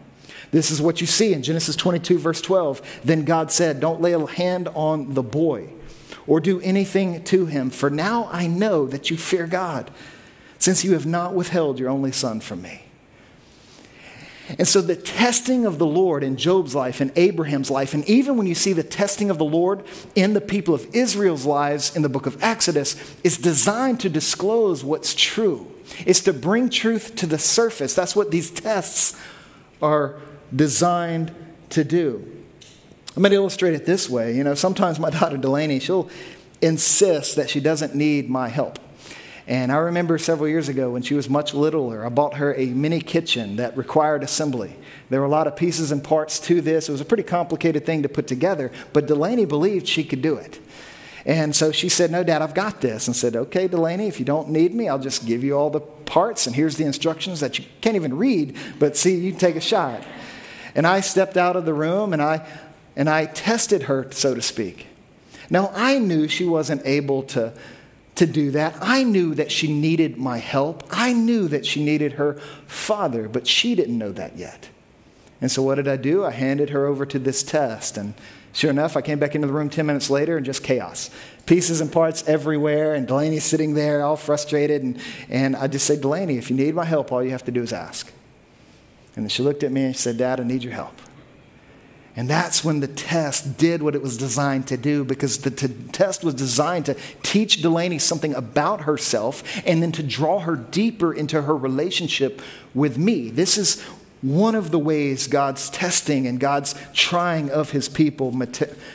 This 0.50 0.70
is 0.70 0.80
what 0.80 1.00
you 1.00 1.06
see 1.06 1.32
in 1.32 1.42
Genesis 1.42 1.76
22, 1.76 2.18
verse 2.18 2.40
12. 2.40 3.00
Then 3.04 3.24
God 3.24 3.52
said, 3.52 3.80
Don't 3.80 4.00
lay 4.00 4.12
a 4.12 4.26
hand 4.26 4.68
on 4.68 5.14
the 5.14 5.22
boy 5.22 5.70
or 6.26 6.40
do 6.40 6.60
anything 6.60 7.22
to 7.24 7.46
him, 7.46 7.70
for 7.70 7.90
now 7.90 8.28
I 8.30 8.46
know 8.46 8.86
that 8.86 9.10
you 9.10 9.16
fear 9.16 9.46
God, 9.46 9.90
since 10.58 10.84
you 10.84 10.92
have 10.92 11.06
not 11.06 11.34
withheld 11.34 11.78
your 11.78 11.88
only 11.88 12.12
son 12.12 12.40
from 12.40 12.62
me. 12.62 12.82
And 14.56 14.66
so, 14.66 14.80
the 14.80 14.96
testing 14.96 15.66
of 15.66 15.78
the 15.78 15.86
Lord 15.86 16.22
in 16.22 16.36
Job's 16.36 16.74
life 16.74 17.02
and 17.02 17.12
Abraham's 17.16 17.70
life, 17.70 17.92
and 17.92 18.08
even 18.08 18.38
when 18.38 18.46
you 18.46 18.54
see 18.54 18.72
the 18.72 18.82
testing 18.82 19.28
of 19.28 19.36
the 19.36 19.44
Lord 19.44 19.84
in 20.14 20.32
the 20.32 20.40
people 20.40 20.74
of 20.74 20.86
Israel's 20.94 21.44
lives 21.44 21.94
in 21.94 22.00
the 22.00 22.08
book 22.08 22.24
of 22.24 22.42
Exodus, 22.42 22.96
is 23.22 23.36
designed 23.36 24.00
to 24.00 24.08
disclose 24.08 24.82
what's 24.82 25.14
true. 25.14 25.70
It's 26.06 26.20
to 26.20 26.32
bring 26.32 26.70
truth 26.70 27.14
to 27.16 27.26
the 27.26 27.38
surface. 27.38 27.94
That's 27.94 28.16
what 28.16 28.30
these 28.30 28.50
tests 28.50 29.18
are 29.82 30.18
designed 30.54 31.34
to 31.70 31.84
do. 31.84 32.24
I'm 33.16 33.22
going 33.22 33.30
to 33.30 33.36
illustrate 33.36 33.74
it 33.74 33.84
this 33.84 34.08
way. 34.08 34.36
You 34.36 34.44
know, 34.44 34.54
sometimes 34.54 34.98
my 34.98 35.10
daughter 35.18 35.36
Delaney, 35.36 35.80
she'll 35.80 36.08
insist 36.60 37.36
that 37.36 37.50
she 37.50 37.60
doesn't 37.60 37.94
need 37.94 38.28
my 38.28 38.48
help. 38.48 38.78
And 39.46 39.72
I 39.72 39.76
remember 39.76 40.18
several 40.18 40.46
years 40.48 40.68
ago 40.68 40.90
when 40.90 41.00
she 41.00 41.14
was 41.14 41.30
much 41.30 41.54
littler, 41.54 42.04
I 42.04 42.10
bought 42.10 42.34
her 42.34 42.54
a 42.54 42.66
mini 42.66 43.00
kitchen 43.00 43.56
that 43.56 43.76
required 43.78 44.22
assembly. 44.22 44.76
There 45.08 45.20
were 45.20 45.26
a 45.26 45.30
lot 45.30 45.46
of 45.46 45.56
pieces 45.56 45.90
and 45.90 46.04
parts 46.04 46.38
to 46.40 46.60
this. 46.60 46.88
It 46.88 46.92
was 46.92 47.00
a 47.00 47.06
pretty 47.06 47.22
complicated 47.22 47.86
thing 47.86 48.02
to 48.02 48.10
put 48.10 48.26
together, 48.26 48.70
but 48.92 49.06
Delaney 49.06 49.46
believed 49.46 49.88
she 49.88 50.04
could 50.04 50.20
do 50.20 50.36
it. 50.36 50.60
And 51.24 51.56
so 51.56 51.72
she 51.72 51.88
said, 51.88 52.10
No, 52.10 52.22
Dad, 52.22 52.42
I've 52.42 52.54
got 52.54 52.82
this. 52.82 53.06
And 53.06 53.16
said, 53.16 53.36
Okay, 53.36 53.68
Delaney, 53.68 54.06
if 54.06 54.18
you 54.18 54.26
don't 54.26 54.50
need 54.50 54.74
me, 54.74 54.88
I'll 54.88 54.98
just 54.98 55.26
give 55.26 55.42
you 55.42 55.56
all 55.56 55.70
the 55.70 55.80
parts, 55.80 56.46
and 56.46 56.54
here's 56.54 56.76
the 56.76 56.84
instructions 56.84 57.40
that 57.40 57.58
you 57.58 57.64
can't 57.80 57.96
even 57.96 58.16
read, 58.16 58.56
but 58.78 58.96
see, 58.96 59.14
you 59.14 59.32
take 59.32 59.56
a 59.56 59.60
shot. 59.60 60.02
And 60.78 60.86
I 60.86 61.00
stepped 61.00 61.36
out 61.36 61.56
of 61.56 61.64
the 61.64 61.74
room 61.74 62.12
and 62.12 62.22
I, 62.22 62.46
and 62.94 63.10
I 63.10 63.26
tested 63.26 63.82
her, 63.82 64.06
so 64.12 64.36
to 64.36 64.40
speak. 64.40 64.86
Now, 65.50 65.72
I 65.74 65.98
knew 65.98 66.28
she 66.28 66.44
wasn't 66.44 66.82
able 66.84 67.24
to 67.34 67.52
to 68.14 68.26
do 68.26 68.52
that. 68.52 68.76
I 68.80 69.02
knew 69.02 69.34
that 69.34 69.50
she 69.50 69.72
needed 69.72 70.18
my 70.18 70.38
help. 70.38 70.84
I 70.90 71.12
knew 71.12 71.48
that 71.48 71.66
she 71.66 71.84
needed 71.84 72.12
her 72.12 72.34
father, 72.66 73.28
but 73.28 73.48
she 73.48 73.74
didn't 73.74 73.98
know 73.98 74.12
that 74.12 74.36
yet. 74.36 74.68
And 75.40 75.50
so, 75.50 75.62
what 75.62 75.76
did 75.76 75.88
I 75.88 75.96
do? 75.96 76.24
I 76.24 76.30
handed 76.30 76.70
her 76.70 76.86
over 76.86 77.04
to 77.06 77.18
this 77.18 77.42
test. 77.42 77.96
And 77.96 78.14
sure 78.52 78.70
enough, 78.70 78.96
I 78.96 79.02
came 79.02 79.18
back 79.18 79.34
into 79.34 79.48
the 79.48 79.52
room 79.52 79.70
10 79.70 79.84
minutes 79.84 80.10
later 80.10 80.36
and 80.36 80.46
just 80.46 80.62
chaos. 80.62 81.10
Pieces 81.46 81.80
and 81.80 81.90
parts 81.90 82.22
everywhere, 82.28 82.94
and 82.94 83.06
Delaney's 83.06 83.44
sitting 83.44 83.74
there 83.74 84.04
all 84.04 84.16
frustrated. 84.16 84.82
And, 84.82 85.00
and 85.28 85.56
I 85.56 85.66
just 85.66 85.86
said, 85.86 86.02
Delaney, 86.02 86.38
if 86.38 86.50
you 86.50 86.56
need 86.56 86.76
my 86.76 86.84
help, 86.84 87.10
all 87.10 87.24
you 87.24 87.30
have 87.30 87.44
to 87.46 87.52
do 87.52 87.62
is 87.62 87.72
ask. 87.72 88.12
And 89.18 89.32
she 89.32 89.42
looked 89.42 89.62
at 89.62 89.72
me 89.72 89.84
and 89.84 89.96
she 89.96 90.02
said, 90.02 90.16
Dad, 90.16 90.40
I 90.40 90.44
need 90.44 90.62
your 90.62 90.72
help. 90.72 91.00
And 92.16 92.28
that's 92.28 92.64
when 92.64 92.80
the 92.80 92.88
test 92.88 93.58
did 93.58 93.82
what 93.82 93.94
it 93.94 94.02
was 94.02 94.16
designed 94.16 94.66
to 94.68 94.76
do 94.76 95.04
because 95.04 95.38
the 95.38 95.50
t- 95.50 95.68
test 95.92 96.24
was 96.24 96.34
designed 96.34 96.86
to 96.86 96.96
teach 97.22 97.62
Delaney 97.62 97.98
something 97.98 98.34
about 98.34 98.82
herself 98.82 99.44
and 99.64 99.82
then 99.82 99.92
to 99.92 100.02
draw 100.02 100.40
her 100.40 100.56
deeper 100.56 101.12
into 101.12 101.42
her 101.42 101.56
relationship 101.56 102.42
with 102.74 102.98
me. 102.98 103.30
This 103.30 103.56
is 103.56 103.82
one 104.20 104.56
of 104.56 104.72
the 104.72 104.80
ways 104.80 105.28
God's 105.28 105.70
testing 105.70 106.26
and 106.26 106.40
God's 106.40 106.74
trying 106.92 107.50
of 107.50 107.70
his 107.70 107.88
people 107.88 108.32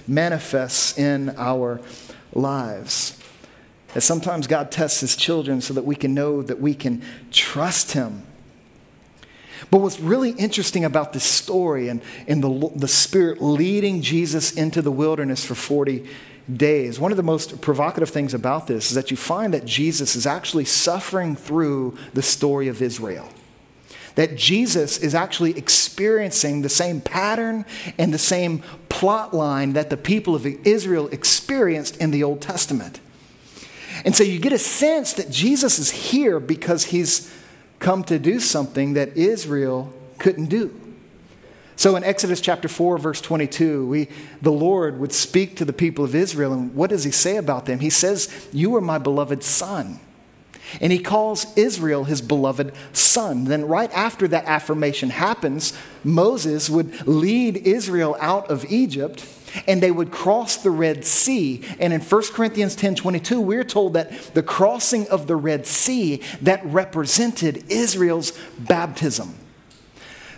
manifests 0.06 0.98
in 0.98 1.30
our 1.38 1.80
lives. 2.34 3.18
That 3.94 4.02
sometimes 4.02 4.48
God 4.48 4.70
tests 4.70 5.00
his 5.00 5.16
children 5.16 5.62
so 5.62 5.74
that 5.76 5.86
we 5.86 5.96
can 5.96 6.14
know 6.14 6.42
that 6.42 6.60
we 6.60 6.74
can 6.74 7.02
trust 7.32 7.94
him 7.94 8.24
but 9.74 9.80
what's 9.82 10.00
really 10.00 10.30
interesting 10.34 10.86
about 10.86 11.14
this 11.14 11.24
story 11.24 11.88
and, 11.88 12.00
and 12.28 12.44
the, 12.44 12.72
the 12.76 12.88
Spirit 12.88 13.42
leading 13.42 14.04
Jesus 14.04 14.52
into 14.52 14.84
the 14.84 14.92
wilderness 14.92 15.44
for 15.44 15.56
40 15.56 16.08
days, 16.56 17.00
one 17.00 17.10
of 17.10 17.18
the 17.18 17.24
most 17.24 17.60
provocative 17.60 18.12
things 18.12 18.36
about 18.36 18.68
this 18.68 18.92
is 18.92 18.94
that 18.94 19.10
you 19.10 19.18
find 19.18 19.52
that 19.52 19.66
Jesus 19.66 20.16
is 20.16 20.28
actually 20.28 20.66
suffering 20.66 21.36
through 21.36 21.98
the 22.14 22.22
story 22.22 22.68
of 22.68 22.84
Israel. 22.84 23.28
That 24.14 24.36
Jesus 24.36 25.00
is 25.00 25.16
actually 25.16 25.58
experiencing 25.58 26.62
the 26.62 26.70
same 26.70 27.02
pattern 27.02 27.66
and 27.98 28.14
the 28.14 28.20
same 28.20 28.62
plot 28.90 29.34
line 29.34 29.74
that 29.74 29.90
the 29.90 29.98
people 29.98 30.36
of 30.36 30.46
Israel 30.46 31.08
experienced 31.08 31.98
in 31.98 32.12
the 32.12 32.22
Old 32.22 32.42
Testament. 32.42 33.00
And 34.06 34.16
so 34.16 34.24
you 34.24 34.38
get 34.38 34.54
a 34.54 34.60
sense 34.60 35.14
that 35.14 35.32
Jesus 35.32 35.80
is 35.80 35.90
here 35.90 36.40
because 36.40 36.86
he's 36.86 37.34
come 37.84 38.04
to 38.06 38.18
do 38.18 38.40
something 38.40 38.94
that 38.94 39.18
Israel 39.18 39.94
couldn't 40.18 40.46
do. 40.46 40.74
So 41.76 41.96
in 41.98 42.04
Exodus 42.04 42.40
chapter 42.40 42.70
4, 42.70 42.98
verse 42.98 43.20
22, 43.20 43.86
we, 43.86 44.08
the 44.42 44.52
Lord 44.52 45.00
would 45.00 45.12
speak 45.12 45.58
to 45.58 45.66
the 45.66 45.74
people 45.74 46.06
of 46.06 46.16
Israel, 46.16 46.54
and 46.54 46.74
what 46.74 46.92
does 46.92 47.04
he 47.04 47.12
say 47.12 47.36
about 47.36 47.66
them? 47.66 47.80
He 47.80 47.90
says, 47.90 48.48
You 48.54 48.76
are 48.78 48.82
my 48.82 49.00
beloved 49.00 49.44
son. 49.44 50.00
And 50.82 50.92
he 50.92 51.00
calls 51.00 51.56
Israel 51.58 52.06
his 52.06 52.22
beloved 52.22 52.74
son. 52.94 53.46
Then, 53.46 53.68
right 53.68 53.92
after 53.94 54.28
that 54.28 54.46
affirmation 54.46 55.10
happens, 55.10 55.74
Moses 56.04 56.70
would 56.70 57.08
lead 57.08 57.58
Israel 57.58 58.18
out 58.20 58.50
of 58.50 58.66
Egypt 58.72 59.26
and 59.68 59.82
they 59.82 59.92
would 59.92 60.12
cross 60.12 60.58
the 60.58 60.72
Red 60.72 61.06
Sea. 61.06 61.62
And 61.80 61.94
in 61.94 62.02
1 62.02 62.24
Corinthians 62.34 62.76
10 62.76 62.96
22, 62.96 63.40
we're 63.40 63.64
told 63.64 63.94
that 63.94 64.12
the 64.34 64.44
crossing 64.44 65.08
of 65.10 65.28
the 65.28 65.36
Red 65.36 65.66
Sea 65.66 66.22
that 66.42 66.66
represented 66.66 67.64
Israel's 67.70 68.34
baptism. 68.58 69.36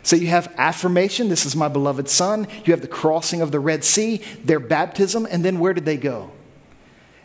So 0.04 0.16
you 0.16 0.28
have 0.28 0.54
affirmation, 0.58 1.30
this 1.30 1.48
is 1.48 1.56
my 1.56 1.68
beloved 1.68 2.08
son. 2.08 2.48
You 2.64 2.74
have 2.74 2.82
the 2.82 2.88
crossing 2.88 3.42
of 3.42 3.52
the 3.52 3.60
Red 3.60 3.84
Sea, 3.84 4.22
their 4.44 4.60
baptism, 4.60 5.28
and 5.30 5.44
then 5.44 5.60
where 5.60 5.74
did 5.74 5.86
they 5.86 5.98
go? 5.98 6.32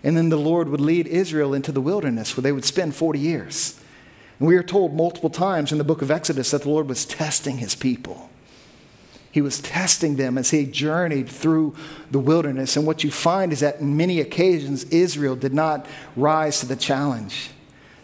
And 0.02 0.16
then 0.16 0.28
the 0.28 0.37
Lord 0.37 0.69
would 0.69 0.80
lead 0.80 1.07
Israel 1.07 1.52
into 1.52 1.73
the 1.73 1.80
wilderness 1.80 2.37
where 2.37 2.42
they 2.42 2.52
would 2.52 2.64
spend 2.64 2.95
40 2.95 3.19
years. 3.19 3.78
And 4.38 4.49
we 4.49 4.57
are 4.57 4.62
told 4.62 4.95
multiple 4.95 5.30
times 5.30 5.73
in 5.73 5.78
the 5.78 5.85
book 5.85 6.00
of 6.00 6.11
Exodus 6.11 6.50
that 6.52 6.62
the 6.62 6.71
Lord 6.71 6.88
was 6.88 7.04
testing 7.04 7.59
his 7.59 7.75
people. 7.75 8.30
He 9.33 9.40
was 9.40 9.61
testing 9.61 10.16
them 10.16 10.37
as 10.37 10.50
he 10.50 10.66
journeyed 10.66 11.28
through 11.28 11.76
the 12.11 12.19
wilderness. 12.19 12.76
And 12.76 12.87
what 12.87 13.04
you 13.04 13.11
find 13.11 13.52
is 13.52 13.61
that 13.61 13.80
in 13.80 13.97
many 13.97 14.21
occasions, 14.21 14.85
Israel 14.85 15.37
did 15.37 15.54
not 15.54 15.87
rise 16.16 16.61
to 16.61 16.66
the 16.66 16.75
challenge. 16.75 17.50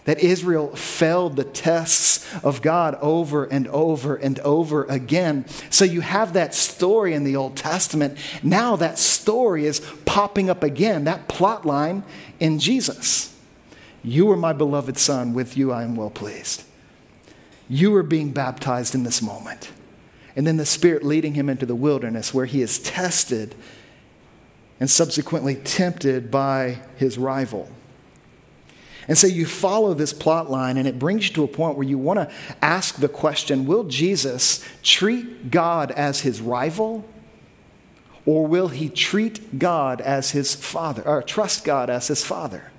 That 0.04 0.20
Israel 0.20 0.76
failed 0.76 1.34
the 1.34 1.44
tests 1.44 2.15
of 2.42 2.62
God 2.62 2.96
over 3.00 3.44
and 3.44 3.68
over 3.68 4.16
and 4.16 4.38
over 4.40 4.84
again. 4.84 5.46
So 5.70 5.84
you 5.84 6.00
have 6.00 6.32
that 6.34 6.54
story 6.54 7.14
in 7.14 7.24
the 7.24 7.36
Old 7.36 7.56
Testament. 7.56 8.18
Now 8.42 8.76
that 8.76 8.98
story 8.98 9.66
is 9.66 9.80
popping 10.04 10.50
up 10.50 10.62
again, 10.62 11.04
that 11.04 11.28
plot 11.28 11.64
line 11.64 12.04
in 12.40 12.58
Jesus. 12.58 13.34
You 14.02 14.30
are 14.30 14.36
my 14.36 14.52
beloved 14.52 14.98
Son, 14.98 15.34
with 15.34 15.56
you 15.56 15.72
I 15.72 15.82
am 15.82 15.96
well 15.96 16.10
pleased. 16.10 16.62
You 17.68 17.94
are 17.96 18.04
being 18.04 18.32
baptized 18.32 18.94
in 18.94 19.02
this 19.02 19.20
moment 19.20 19.72
and 20.36 20.46
then 20.46 20.58
the 20.58 20.66
Spirit 20.66 21.02
leading 21.02 21.34
him 21.34 21.48
into 21.48 21.64
the 21.64 21.74
wilderness 21.74 22.34
where 22.34 22.44
he 22.44 22.60
is 22.60 22.78
tested 22.78 23.54
and 24.78 24.90
subsequently 24.90 25.54
tempted 25.54 26.30
by 26.30 26.78
his 26.96 27.16
rival. 27.16 27.70
And 29.08 29.16
so 29.16 29.26
you 29.26 29.46
follow 29.46 29.94
this 29.94 30.12
plot 30.12 30.50
line, 30.50 30.76
and 30.76 30.88
it 30.88 30.98
brings 30.98 31.28
you 31.28 31.34
to 31.34 31.44
a 31.44 31.48
point 31.48 31.76
where 31.76 31.86
you 31.86 31.98
want 31.98 32.18
to 32.18 32.34
ask 32.60 32.96
the 32.96 33.08
question 33.08 33.66
Will 33.66 33.84
Jesus 33.84 34.64
treat 34.82 35.50
God 35.50 35.90
as 35.92 36.20
his 36.20 36.40
rival? 36.40 37.04
Or 38.24 38.44
will 38.44 38.68
he 38.68 38.88
treat 38.88 39.60
God 39.60 40.00
as 40.00 40.32
his 40.32 40.54
father, 40.54 41.06
or 41.06 41.22
trust 41.22 41.64
God 41.64 41.88
as 41.88 42.08
his 42.08 42.24
father? 42.24 42.72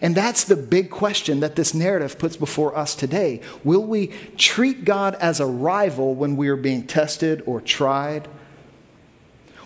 And 0.00 0.14
that's 0.14 0.44
the 0.44 0.56
big 0.56 0.88
question 0.88 1.40
that 1.40 1.56
this 1.56 1.74
narrative 1.74 2.18
puts 2.18 2.36
before 2.36 2.76
us 2.76 2.94
today. 2.94 3.40
Will 3.64 3.84
we 3.84 4.08
treat 4.36 4.84
God 4.84 5.16
as 5.16 5.40
a 5.40 5.46
rival 5.46 6.14
when 6.14 6.36
we 6.36 6.48
are 6.48 6.56
being 6.56 6.86
tested 6.86 7.42
or 7.44 7.60
tried? 7.60 8.28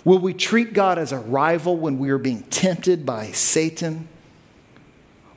Will 0.04 0.18
we 0.18 0.32
treat 0.32 0.72
God 0.72 0.98
as 0.98 1.12
a 1.12 1.18
rival 1.18 1.76
when 1.76 1.98
we 1.98 2.10
are 2.10 2.18
being 2.18 2.42
tempted 2.44 3.04
by 3.04 3.26
Satan? 3.32 4.08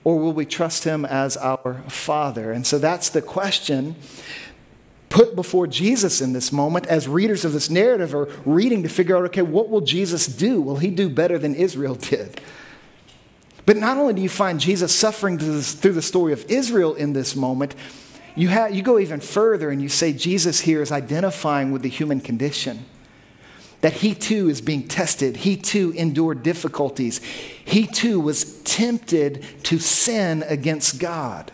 Or 0.10 0.18
will 0.18 0.34
we 0.34 0.48
trust 0.48 0.86
him 0.86 1.06
as 1.06 1.38
our 1.38 1.84
Father? 1.88 2.52
And 2.52 2.66
so 2.66 2.80
that's 2.80 3.10
the 3.10 3.22
question 3.22 3.96
put 5.10 5.36
before 5.36 5.68
Jesus 5.68 6.20
in 6.20 6.34
this 6.34 6.52
moment 6.52 6.88
as 6.88 7.08
readers 7.08 7.46
of 7.46 7.54
this 7.54 7.70
narrative 7.70 8.16
are 8.16 8.26
reading 8.44 8.82
to 8.82 8.90
figure 8.90 9.16
out 9.16 9.26
okay, 9.26 9.44
what 9.44 9.70
will 9.70 9.82
Jesus 9.82 10.26
do? 10.26 10.62
Will 10.62 10.78
he 10.78 10.90
do 10.90 11.12
better 11.12 11.38
than 11.38 11.54
Israel 11.54 11.94
did? 12.12 12.42
But 13.68 13.78
not 13.78 13.98
only 13.98 14.16
do 14.16 14.22
you 14.24 14.30
find 14.30 14.60
Jesus 14.60 14.96
suffering 14.96 15.38
through 15.38 15.94
the 15.94 16.02
story 16.02 16.34
of 16.34 16.44
Israel 16.50 16.96
in 16.96 17.14
this 17.14 17.36
moment, 17.36 17.76
you, 18.36 18.48
have, 18.48 18.74
you 18.74 18.82
go 18.82 18.98
even 18.98 19.20
further 19.20 19.70
and 19.70 19.80
you 19.80 19.90
say 19.90 20.12
Jesus 20.12 20.62
here 20.62 20.82
is 20.82 20.92
identifying 20.92 21.72
with 21.72 21.84
the 21.84 21.90
human 21.90 22.20
condition. 22.20 22.84
That 23.82 23.94
he 23.94 24.14
too 24.14 24.50
is 24.50 24.62
being 24.62 24.88
tested. 24.88 25.38
He 25.38 25.56
too 25.56 25.92
endured 25.96 26.44
difficulties. 26.44 27.20
He 27.64 27.88
too 27.88 28.20
was 28.20 28.62
tempted 28.64 29.46
to 29.64 29.80
sin 29.80 30.44
against 30.48 31.00
God. 31.00 31.52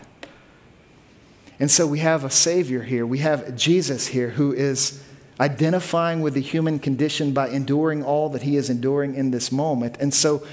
And 1.58 1.70
so 1.70 1.86
we 1.86 2.00
have 2.00 2.24
a 2.24 2.30
Savior 2.30 2.82
here. 2.82 3.06
We 3.06 3.18
have 3.18 3.56
Jesus 3.56 4.08
here 4.08 4.30
who 4.30 4.52
is 4.52 5.02
identifying 5.38 6.20
with 6.20 6.34
the 6.34 6.40
human 6.40 6.78
condition 6.78 7.32
by 7.32 7.48
enduring 7.48 8.02
all 8.02 8.28
that 8.30 8.42
he 8.42 8.56
is 8.56 8.70
enduring 8.70 9.14
in 9.14 9.30
this 9.30 9.52
moment. 9.52 9.96
And 10.00 10.12
so, 10.12 10.46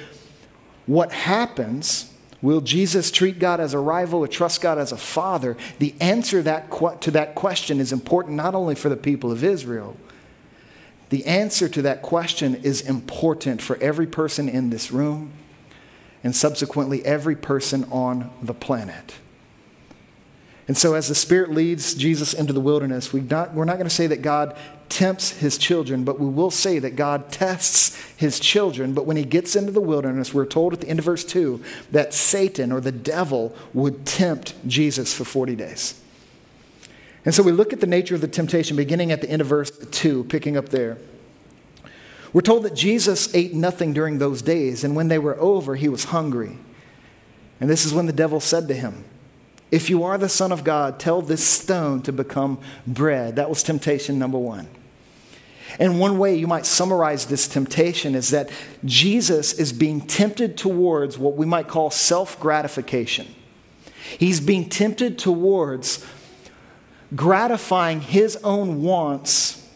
what 0.86 1.12
happens? 1.12 2.12
Will 2.42 2.60
Jesus 2.60 3.10
treat 3.10 3.40
God 3.40 3.62
as 3.62 3.74
a 3.74 3.80
rival 3.80 4.20
or 4.20 4.28
trust 4.28 4.62
God 4.62 4.78
as 4.78 4.92
a 4.92 4.98
father? 4.98 5.56
The 5.80 5.96
answer 6.02 6.42
that, 6.42 6.70
to 7.02 7.12
that 7.12 7.36
question 7.36 7.80
is 7.80 7.94
important 7.94 8.36
not 8.36 8.54
only 8.54 8.76
for 8.76 8.90
the 8.90 8.98
people 8.98 9.32
of 9.32 9.46
Israel, 9.46 9.96
the 11.10 11.26
answer 11.26 11.70
to 11.70 11.82
that 11.84 12.02
question 12.02 12.56
is 12.56 12.82
important 12.82 13.62
for 13.62 13.78
every 13.78 14.08
person 14.08 14.50
in 14.50 14.70
this 14.70 14.92
room 14.92 15.32
and 16.24 16.36
subsequently 16.36 17.06
every 17.06 17.36
person 17.36 17.86
on 17.92 18.32
the 18.42 18.54
planet. 18.54 19.16
And 20.68 20.78
so, 20.78 20.94
as 20.94 21.10
the 21.10 21.16
Spirit 21.16 21.52
leads 21.52 21.94
Jesus 21.94 22.34
into 22.34 22.54
the 22.54 22.62
wilderness, 22.62 23.12
we 23.12 23.20
not, 23.20 23.54
we're 23.54 23.66
not 23.66 23.74
going 23.74 23.90
to 23.90 23.94
say 23.94 24.08
that 24.08 24.22
God 24.22 24.58
tempts 24.88 25.32
his 25.32 25.58
children, 25.58 26.04
but 26.06 26.20
we 26.20 26.28
will 26.28 26.52
say 26.52 26.80
that 26.80 26.96
God 26.96 27.32
tests 27.32 28.00
his 28.16 28.40
children. 28.40 28.94
But 28.94 29.06
when 29.06 29.18
he 29.18 29.24
gets 29.24 29.56
into 29.56 29.72
the 29.72 29.82
wilderness, 29.82 30.34
we're 30.34 30.46
told 30.46 30.72
at 30.72 30.82
the 30.82 30.88
end 30.88 31.00
of 31.00 31.06
verse 31.06 31.26
2 31.26 31.62
that 31.92 32.14
Satan 32.14 32.72
or 32.72 32.80
the 32.80 32.92
devil 32.92 33.56
would 33.74 34.06
tempt 34.06 34.54
Jesus 34.68 35.14
for 35.14 35.26
40 35.26 35.56
days. 35.56 36.00
And 37.26 37.34
so 37.34 37.42
we 37.44 37.52
look 37.52 37.72
at 37.72 37.80
the 37.80 37.88
nature 37.88 38.16
of 38.16 38.22
the 38.22 38.28
temptation 38.28 38.76
beginning 38.76 39.12
at 39.12 39.22
the 39.22 39.30
end 39.30 39.42
of 39.42 39.48
verse 39.48 39.72
2, 39.72 40.26
picking 40.26 40.58
up 40.58 40.70
there. 40.70 40.98
We're 42.34 42.42
told 42.42 42.64
that 42.64 42.74
Jesus 42.74 43.34
ate 43.36 43.54
nothing 43.54 43.94
during 43.94 44.18
those 44.18 44.42
days, 44.42 44.84
and 44.84 44.96
when 44.96 45.08
they 45.08 45.20
were 45.20 45.40
over, 45.40 45.76
he 45.76 45.88
was 45.88 46.06
hungry. 46.06 46.58
And 47.62 47.70
this 47.70 47.86
is 47.86 47.94
when 47.94 48.08
the 48.08 48.14
devil 48.14 48.40
said 48.40 48.68
to 48.68 48.74
him, 48.74 49.06
if 49.72 49.90
you 49.90 50.04
are 50.04 50.18
the 50.18 50.30
Son 50.30 50.52
of 50.52 50.64
God, 50.64 51.00
tell 51.00 51.22
this 51.22 51.44
stone 51.44 52.02
to 52.04 52.12
become 52.12 52.60
bread. 52.86 53.38
That 53.38 53.50
was 53.50 53.64
temptation 53.64 54.20
number 54.20 54.38
one. 54.38 54.68
And 55.80 56.00
one 56.00 56.20
way 56.20 56.36
you 56.36 56.46
might 56.46 56.66
summarize 56.66 57.26
this 57.26 57.48
temptation 57.48 58.14
is 58.14 58.30
that 58.30 58.52
Jesus 58.86 59.54
is 59.54 59.74
being 59.74 60.02
tempted 60.02 60.58
towards 60.58 61.18
what 61.18 61.36
we 61.36 61.46
might 61.46 61.68
call 61.68 61.90
self 61.90 62.40
gratification. 62.40 63.34
He's 64.20 64.40
being 64.40 64.70
tempted 64.70 65.18
towards 65.18 66.06
gratifying 67.16 68.02
his 68.02 68.38
own 68.38 68.82
wants, 68.82 69.68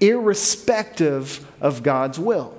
irrespective 0.00 1.50
of 1.60 1.82
God's 1.82 2.18
will. 2.18 2.56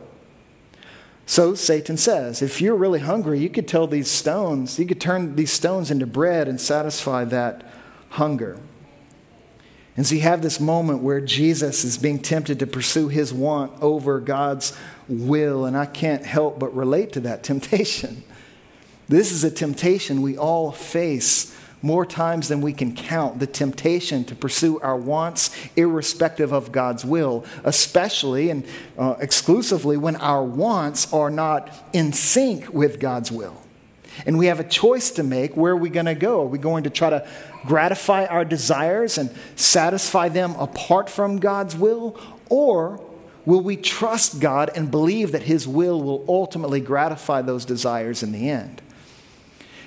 So 1.25 1.55
Satan 1.55 1.97
says, 1.97 2.41
if 2.41 2.61
you're 2.61 2.75
really 2.75 2.99
hungry, 2.99 3.39
you 3.39 3.49
could 3.49 3.67
tell 3.67 3.87
these 3.87 4.11
stones, 4.11 4.77
you 4.77 4.85
could 4.85 5.01
turn 5.01 5.35
these 5.35 5.51
stones 5.51 5.89
into 5.89 6.05
bread 6.05 6.47
and 6.47 6.61
satisfy 6.61 7.25
that 7.25 7.65
hunger. 8.09 8.59
And 9.97 10.05
so 10.05 10.15
you 10.15 10.21
have 10.21 10.41
this 10.41 10.59
moment 10.59 11.01
where 11.01 11.21
Jesus 11.21 11.83
is 11.83 11.97
being 11.97 12.19
tempted 12.19 12.59
to 12.59 12.67
pursue 12.67 13.07
his 13.07 13.33
want 13.33 13.71
over 13.81 14.19
God's 14.19 14.77
will, 15.07 15.65
and 15.65 15.75
I 15.75 15.85
can't 15.85 16.25
help 16.25 16.59
but 16.59 16.75
relate 16.75 17.13
to 17.13 17.21
that 17.21 17.43
temptation. 17.43 18.23
This 19.07 19.31
is 19.31 19.43
a 19.43 19.51
temptation 19.51 20.21
we 20.21 20.37
all 20.37 20.71
face 20.71 21.55
more 21.85 22.05
times 22.05 22.47
than 22.47 22.61
we 22.61 22.73
can 22.73 22.95
count 22.95 23.37
the 23.37 23.45
temptation 23.45 24.23
to 24.25 24.33
pursue 24.33 24.79
our 24.79 24.97
wants 24.97 25.55
irrespective 25.75 26.51
of 26.51 26.71
God's 26.71 27.05
will, 27.05 27.45
especially 27.63 28.49
and 28.49 28.65
uh, 28.97 29.15
exclusively 29.19 29.95
when 29.95 30.15
our 30.15 30.43
wants 30.43 31.13
are 31.13 31.29
not 31.29 31.69
in 31.93 32.11
sync 32.11 32.73
with 32.73 32.99
God's 32.99 33.31
will. 33.31 33.61
And 34.25 34.39
we 34.39 34.47
have 34.47 34.59
a 34.59 34.63
choice 34.63 35.11
to 35.11 35.23
make 35.23 35.55
where 35.55 35.73
are 35.73 35.77
we 35.77 35.89
going 35.89 36.07
to 36.07 36.15
go? 36.15 36.41
Are 36.41 36.47
we 36.47 36.57
going 36.57 36.85
to 36.85 36.89
try 36.89 37.11
to 37.11 37.27
gratify 37.67 38.25
our 38.25 38.45
desires 38.45 39.19
and 39.19 39.29
satisfy 39.55 40.29
them 40.29 40.55
apart 40.55 41.07
from 41.07 41.37
God's 41.37 41.75
will? 41.75 42.19
Or 42.49 42.99
will 43.45 43.61
we 43.61 43.77
trust 43.77 44.39
God 44.39 44.71
and 44.75 44.89
believe 44.89 45.33
that 45.33 45.43
His 45.43 45.67
will 45.67 46.01
will 46.01 46.25
ultimately 46.27 46.79
gratify 46.79 47.43
those 47.43 47.63
desires 47.63 48.23
in 48.23 48.31
the 48.31 48.49
end? 48.49 48.81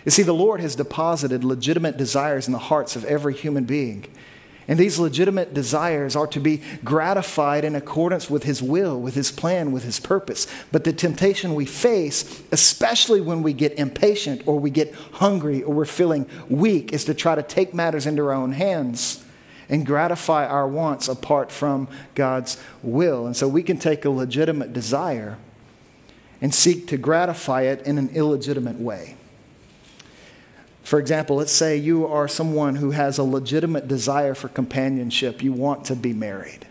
You 0.09 0.11
see, 0.11 0.23
the 0.23 0.33
Lord 0.33 0.62
has 0.62 0.75
deposited 0.75 1.44
legitimate 1.44 1.99
desires 1.99 2.47
in 2.47 2.55
the 2.55 2.59
hearts 2.59 2.97
of 2.97 3.05
every 3.05 3.35
human 3.35 3.64
being. 3.64 4.07
And 4.66 4.79
these 4.79 4.99
legitimate 4.99 5.53
desires 5.53 6.16
are 6.16 6.27
to 6.29 6.40
be 6.40 6.62
gratified 6.83 7.62
in 7.62 7.77
accordance 7.77 8.31
with 8.31 8.44
His 8.44 8.62
will, 8.62 8.99
with 8.99 9.14
His 9.14 9.31
plan, 9.31 9.71
with 9.71 9.85
His 9.85 10.01
purpose. 10.01 10.47
But 10.73 10.85
the 10.85 10.94
temptation 10.94 11.55
we 11.55 11.66
face, 11.66 12.42
especially 12.51 13.21
when 13.21 13.42
we 13.42 13.53
get 13.53 13.79
impatient 13.79 14.49
or 14.49 14.59
we 14.59 14.71
get 14.71 14.94
hungry 14.94 15.62
or 15.62 15.75
we're 15.75 15.85
feeling 15.85 16.27
weak, 16.49 16.94
is 16.94 17.05
to 17.05 17.12
try 17.12 17.35
to 17.35 17.42
take 17.42 17.75
matters 17.75 18.07
into 18.07 18.23
our 18.23 18.33
own 18.33 18.53
hands 18.53 19.23
and 19.68 19.85
gratify 19.85 20.47
our 20.47 20.66
wants 20.66 21.09
apart 21.09 21.53
from 21.53 21.87
God's 22.14 22.57
will. 22.83 23.27
And 23.27 23.37
so 23.37 23.47
we 23.47 23.62
can 23.62 23.77
take 23.77 24.07
a 24.07 24.11
legitimate 24.11 24.73
desire 24.73 25.37
and 26.40 26.55
seek 26.55 26.87
to 26.87 26.97
gratify 26.97 27.64
it 27.64 27.83
in 27.83 27.99
an 27.99 28.09
illegitimate 28.14 28.77
way. 28.77 29.17
For 30.88 30.98
example, 30.98 31.37
let's 31.37 31.53
say 31.53 31.77
you 31.77 32.07
are 32.07 32.27
someone 32.27 32.77
who 32.77 32.92
has 32.92 33.18
a 33.18 33.22
legitimate 33.22 33.88
desire 33.88 34.33
for 34.35 34.48
companionship. 34.48 35.42
You 35.42 35.53
want 35.53 35.85
to 35.85 35.94
be 35.94 36.14
married. 36.14 36.66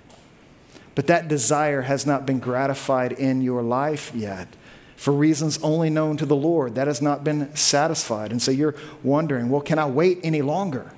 But 0.95 1.05
that 1.05 1.27
desire 1.27 1.83
has 1.83 2.07
not 2.07 2.25
been 2.25 2.39
gratified 2.39 3.11
in 3.11 3.43
your 3.43 3.61
life 3.61 4.11
yet 4.15 4.47
for 4.95 5.13
reasons 5.13 5.59
only 5.61 5.91
known 5.91 6.17
to 6.17 6.25
the 6.25 6.35
Lord. 6.35 6.73
That 6.73 6.87
has 6.87 6.99
not 6.99 7.23
been 7.23 7.55
satisfied. 7.55 8.31
And 8.31 8.41
so 8.41 8.49
you're 8.49 8.73
wondering, 9.03 9.49
well, 9.49 9.61
can 9.61 9.77
I 9.77 9.85
wait 9.85 10.19
any 10.23 10.41
longer? 10.41 10.93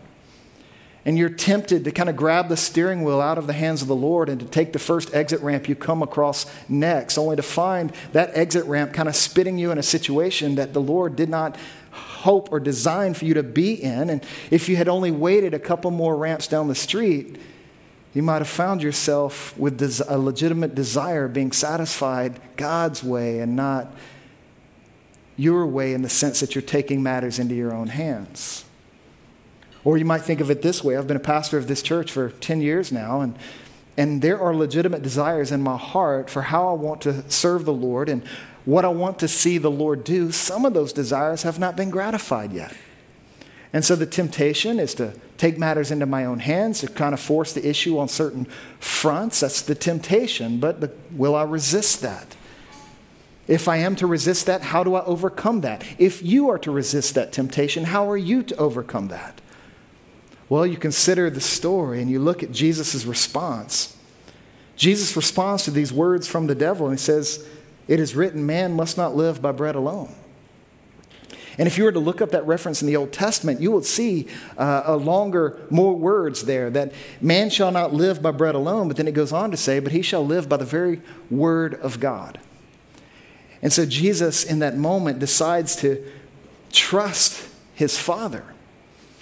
And 1.03 1.17
you're 1.17 1.27
tempted 1.27 1.83
to 1.83 1.91
kind 1.91 2.07
of 2.07 2.15
grab 2.15 2.47
the 2.47 2.55
steering 2.55 3.03
wheel 3.03 3.19
out 3.19 3.37
of 3.37 3.47
the 3.47 3.53
hands 3.53 3.81
of 3.81 3.89
the 3.89 3.95
Lord 3.95 4.29
and 4.29 4.39
to 4.39 4.45
take 4.45 4.71
the 4.71 4.79
first 4.79 5.13
exit 5.13 5.41
ramp 5.41 5.67
you 5.67 5.75
come 5.75 6.01
across 6.01 6.45
next, 6.69 7.17
only 7.17 7.35
to 7.35 7.41
find 7.41 7.91
that 8.13 8.31
exit 8.33 8.63
ramp 8.63 8.93
kind 8.93 9.09
of 9.09 9.15
spitting 9.15 9.57
you 9.57 9.71
in 9.71 9.77
a 9.77 9.83
situation 9.83 10.55
that 10.55 10.71
the 10.71 10.81
Lord 10.81 11.17
did 11.17 11.27
not 11.27 11.57
hope 11.99 12.51
or 12.51 12.59
design 12.59 13.13
for 13.13 13.25
you 13.25 13.33
to 13.35 13.43
be 13.43 13.73
in. 13.73 14.09
And 14.09 14.23
if 14.51 14.67
you 14.67 14.75
had 14.75 14.87
only 14.87 15.11
waited 15.11 15.53
a 15.53 15.59
couple 15.59 15.91
more 15.91 16.15
ramps 16.15 16.47
down 16.47 16.67
the 16.67 16.75
street, 16.75 17.37
you 18.13 18.23
might 18.23 18.39
have 18.39 18.49
found 18.49 18.81
yourself 18.81 19.57
with 19.57 19.81
a 20.07 20.17
legitimate 20.17 20.73
desire 20.73 21.27
being 21.27 21.51
satisfied 21.51 22.39
God's 22.55 23.03
way 23.03 23.39
and 23.39 23.55
not 23.55 23.93
your 25.37 25.65
way 25.65 25.93
in 25.93 26.01
the 26.01 26.09
sense 26.09 26.39
that 26.41 26.55
you're 26.55 26.61
taking 26.61 27.01
matters 27.01 27.39
into 27.39 27.55
your 27.55 27.73
own 27.73 27.87
hands. 27.87 28.65
Or 29.85 29.97
you 29.97 30.05
might 30.05 30.21
think 30.21 30.41
of 30.41 30.51
it 30.51 30.61
this 30.61 30.83
way 30.83 30.97
I've 30.97 31.07
been 31.07 31.17
a 31.17 31.21
pastor 31.21 31.57
of 31.57 31.67
this 31.67 31.81
church 31.81 32.11
for 32.11 32.29
10 32.29 32.61
years 32.61 32.91
now, 32.91 33.21
and, 33.21 33.37
and 33.95 34.21
there 34.21 34.39
are 34.39 34.53
legitimate 34.53 35.01
desires 35.01 35.51
in 35.51 35.61
my 35.61 35.77
heart 35.77 36.29
for 36.29 36.41
how 36.41 36.67
I 36.69 36.73
want 36.73 37.01
to 37.01 37.29
serve 37.31 37.63
the 37.63 37.73
Lord 37.73 38.09
and 38.09 38.23
what 38.69 38.85
I 38.85 38.89
want 38.89 39.17
to 39.19 39.27
see 39.27 39.57
the 39.57 39.71
Lord 39.71 40.03
do, 40.03 40.31
some 40.31 40.63
of 40.63 40.75
those 40.75 40.93
desires 40.93 41.41
have 41.41 41.57
not 41.57 41.75
been 41.75 41.89
gratified 41.89 42.53
yet. 42.53 42.71
And 43.73 43.83
so 43.83 43.95
the 43.95 44.05
temptation 44.05 44.79
is 44.79 44.93
to 44.95 45.13
take 45.37 45.57
matters 45.57 45.89
into 45.89 46.05
my 46.05 46.25
own 46.25 46.39
hands, 46.39 46.81
to 46.81 46.87
kind 46.87 47.13
of 47.13 47.19
force 47.19 47.51
the 47.51 47.67
issue 47.67 47.97
on 47.97 48.07
certain 48.07 48.45
fronts. 48.79 49.39
That's 49.39 49.63
the 49.63 49.73
temptation. 49.73 50.59
But 50.59 50.81
the, 50.81 50.91
will 51.11 51.35
I 51.35 51.43
resist 51.43 52.01
that? 52.01 52.35
If 53.47 53.67
I 53.67 53.77
am 53.77 53.95
to 53.95 54.05
resist 54.05 54.45
that, 54.45 54.61
how 54.61 54.83
do 54.83 54.93
I 54.93 55.03
overcome 55.03 55.61
that? 55.61 55.83
If 55.97 56.21
you 56.21 56.49
are 56.49 56.59
to 56.59 56.69
resist 56.69 57.15
that 57.15 57.31
temptation, 57.31 57.85
how 57.85 58.09
are 58.09 58.17
you 58.17 58.43
to 58.43 58.55
overcome 58.57 59.07
that? 59.07 59.41
Well, 60.47 60.67
you 60.67 60.77
consider 60.77 61.31
the 61.31 61.41
story 61.41 62.01
and 62.01 62.11
you 62.11 62.19
look 62.19 62.43
at 62.43 62.51
Jesus' 62.51 63.05
response. 63.05 63.97
Jesus 64.75 65.15
responds 65.15 65.63
to 65.63 65.71
these 65.71 65.91
words 65.91 66.27
from 66.27 66.45
the 66.45 66.55
devil 66.55 66.87
and 66.87 66.99
he 66.99 67.03
says, 67.03 67.47
it 67.89 67.99
is 67.99 68.15
written, 68.15 68.45
man 68.45 68.75
must 68.75 68.97
not 68.97 69.15
live 69.15 69.41
by 69.41 69.51
bread 69.51 69.75
alone. 69.75 70.13
And 71.57 71.67
if 71.67 71.75
you 71.75 71.83
were 71.83 71.91
to 71.91 71.99
look 71.99 72.21
up 72.21 72.29
that 72.29 72.45
reference 72.45 72.81
in 72.81 72.87
the 72.87 72.95
Old 72.95 73.11
Testament, 73.11 73.59
you 73.59 73.71
would 73.71 73.83
see 73.83 74.27
uh, 74.57 74.83
a 74.85 74.95
longer, 74.95 75.59
more 75.71 75.95
words 75.95 76.45
there 76.45 76.69
that 76.69 76.93
man 77.19 77.49
shall 77.49 77.71
not 77.71 77.91
live 77.91 78.21
by 78.21 78.29
bread 78.29 78.53
alone, 78.53 78.87
but 78.87 78.95
then 78.95 79.07
it 79.07 79.15
goes 79.15 79.33
on 79.33 79.49
to 79.49 79.57
say, 79.57 79.79
but 79.79 79.91
he 79.91 80.03
shall 80.03 80.23
live 80.23 80.47
by 80.47 80.55
the 80.55 80.65
very 80.65 81.01
word 81.31 81.73
of 81.81 81.99
God. 81.99 82.39
And 83.61 83.73
so 83.73 83.87
Jesus, 83.87 84.43
in 84.43 84.59
that 84.59 84.77
moment, 84.77 85.17
decides 85.17 85.75
to 85.77 86.05
trust 86.71 87.49
his 87.73 87.97
Father. 87.97 88.45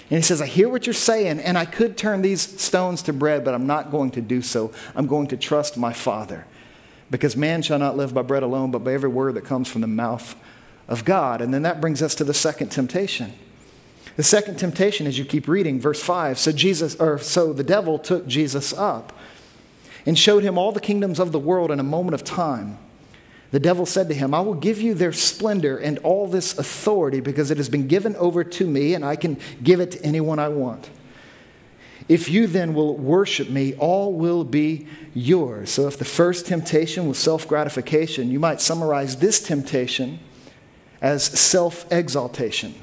And 0.10 0.17
he 0.17 0.21
says, 0.21 0.41
I 0.41 0.45
hear 0.45 0.67
what 0.67 0.86
you're 0.86 0.93
saying, 0.93 1.39
and 1.39 1.58
I 1.58 1.63
could 1.63 1.97
turn 1.97 2.21
these 2.21 2.41
stones 2.41 3.01
to 3.03 3.13
bread, 3.13 3.45
but 3.45 3.53
I'm 3.53 3.65
not 3.65 3.91
going 3.91 4.12
to 4.12 4.21
do 4.21 4.41
so. 4.41 4.73
I'm 4.93 5.08
going 5.08 5.27
to 5.27 5.38
trust 5.38 5.77
my 5.77 5.93
Father 5.93 6.45
because 7.09 7.37
man 7.37 7.61
shall 7.61 7.79
not 7.79 7.95
live 7.97 8.13
by 8.13 8.21
bread 8.21 8.43
alone, 8.43 8.71
but 8.71 8.83
by 8.83 8.93
every 8.93 9.09
word 9.09 9.35
that 9.35 9.45
comes 9.45 9.69
from 9.69 9.81
the 9.81 9.87
mouth 9.87 10.35
of 10.87 11.05
God. 11.05 11.41
And 11.41 11.53
then 11.53 11.61
that 11.63 11.79
brings 11.81 12.01
us 12.01 12.15
to 12.15 12.23
the 12.23 12.33
second 12.33 12.69
temptation. 12.69 13.33
The 14.15 14.23
second 14.23 14.57
temptation, 14.57 15.05
as 15.07 15.17
you 15.17 15.25
keep 15.25 15.47
reading, 15.47 15.79
verse 15.79 16.01
5, 16.01 16.39
so 16.39 16.51
Jesus, 16.51 16.95
or 16.95 17.19
so 17.19 17.53
the 17.53 17.63
devil 17.63 17.99
took 17.99 18.27
Jesus 18.27 18.73
up. 18.73 19.13
and 20.07 20.17
showed 20.17 20.41
him 20.41 20.57
all 20.57 20.71
the 20.71 20.79
kingdoms 20.79 21.19
of 21.19 21.33
the 21.33 21.39
world 21.39 21.69
in 21.69 21.81
a 21.81 21.83
moment 21.83 22.15
of 22.15 22.23
time. 22.23 22.77
The 23.51 23.59
devil 23.59 23.85
said 23.85 24.07
to 24.07 24.15
him, 24.15 24.33
I 24.33 24.39
will 24.39 24.53
give 24.53 24.81
you 24.81 24.93
their 24.93 25.11
splendor 25.11 25.77
and 25.77 25.99
all 25.99 26.27
this 26.27 26.57
authority 26.57 27.19
because 27.19 27.51
it 27.51 27.57
has 27.57 27.67
been 27.67 27.87
given 27.87 28.15
over 28.15 28.43
to 28.43 28.65
me, 28.65 28.93
and 28.93 29.03
I 29.03 29.17
can 29.17 29.37
give 29.61 29.81
it 29.81 29.91
to 29.91 30.03
anyone 30.03 30.39
I 30.39 30.47
want. 30.47 30.89
If 32.07 32.29
you 32.29 32.47
then 32.47 32.73
will 32.73 32.95
worship 32.95 33.49
me, 33.49 33.73
all 33.75 34.13
will 34.13 34.43
be 34.43 34.87
yours. 35.13 35.69
So, 35.71 35.87
if 35.87 35.97
the 35.97 36.05
first 36.05 36.45
temptation 36.45 37.07
was 37.07 37.17
self 37.17 37.47
gratification, 37.47 38.31
you 38.31 38.39
might 38.39 38.61
summarize 38.61 39.17
this 39.17 39.41
temptation 39.41 40.19
as 41.01 41.23
self 41.23 41.85
exaltation. 41.91 42.75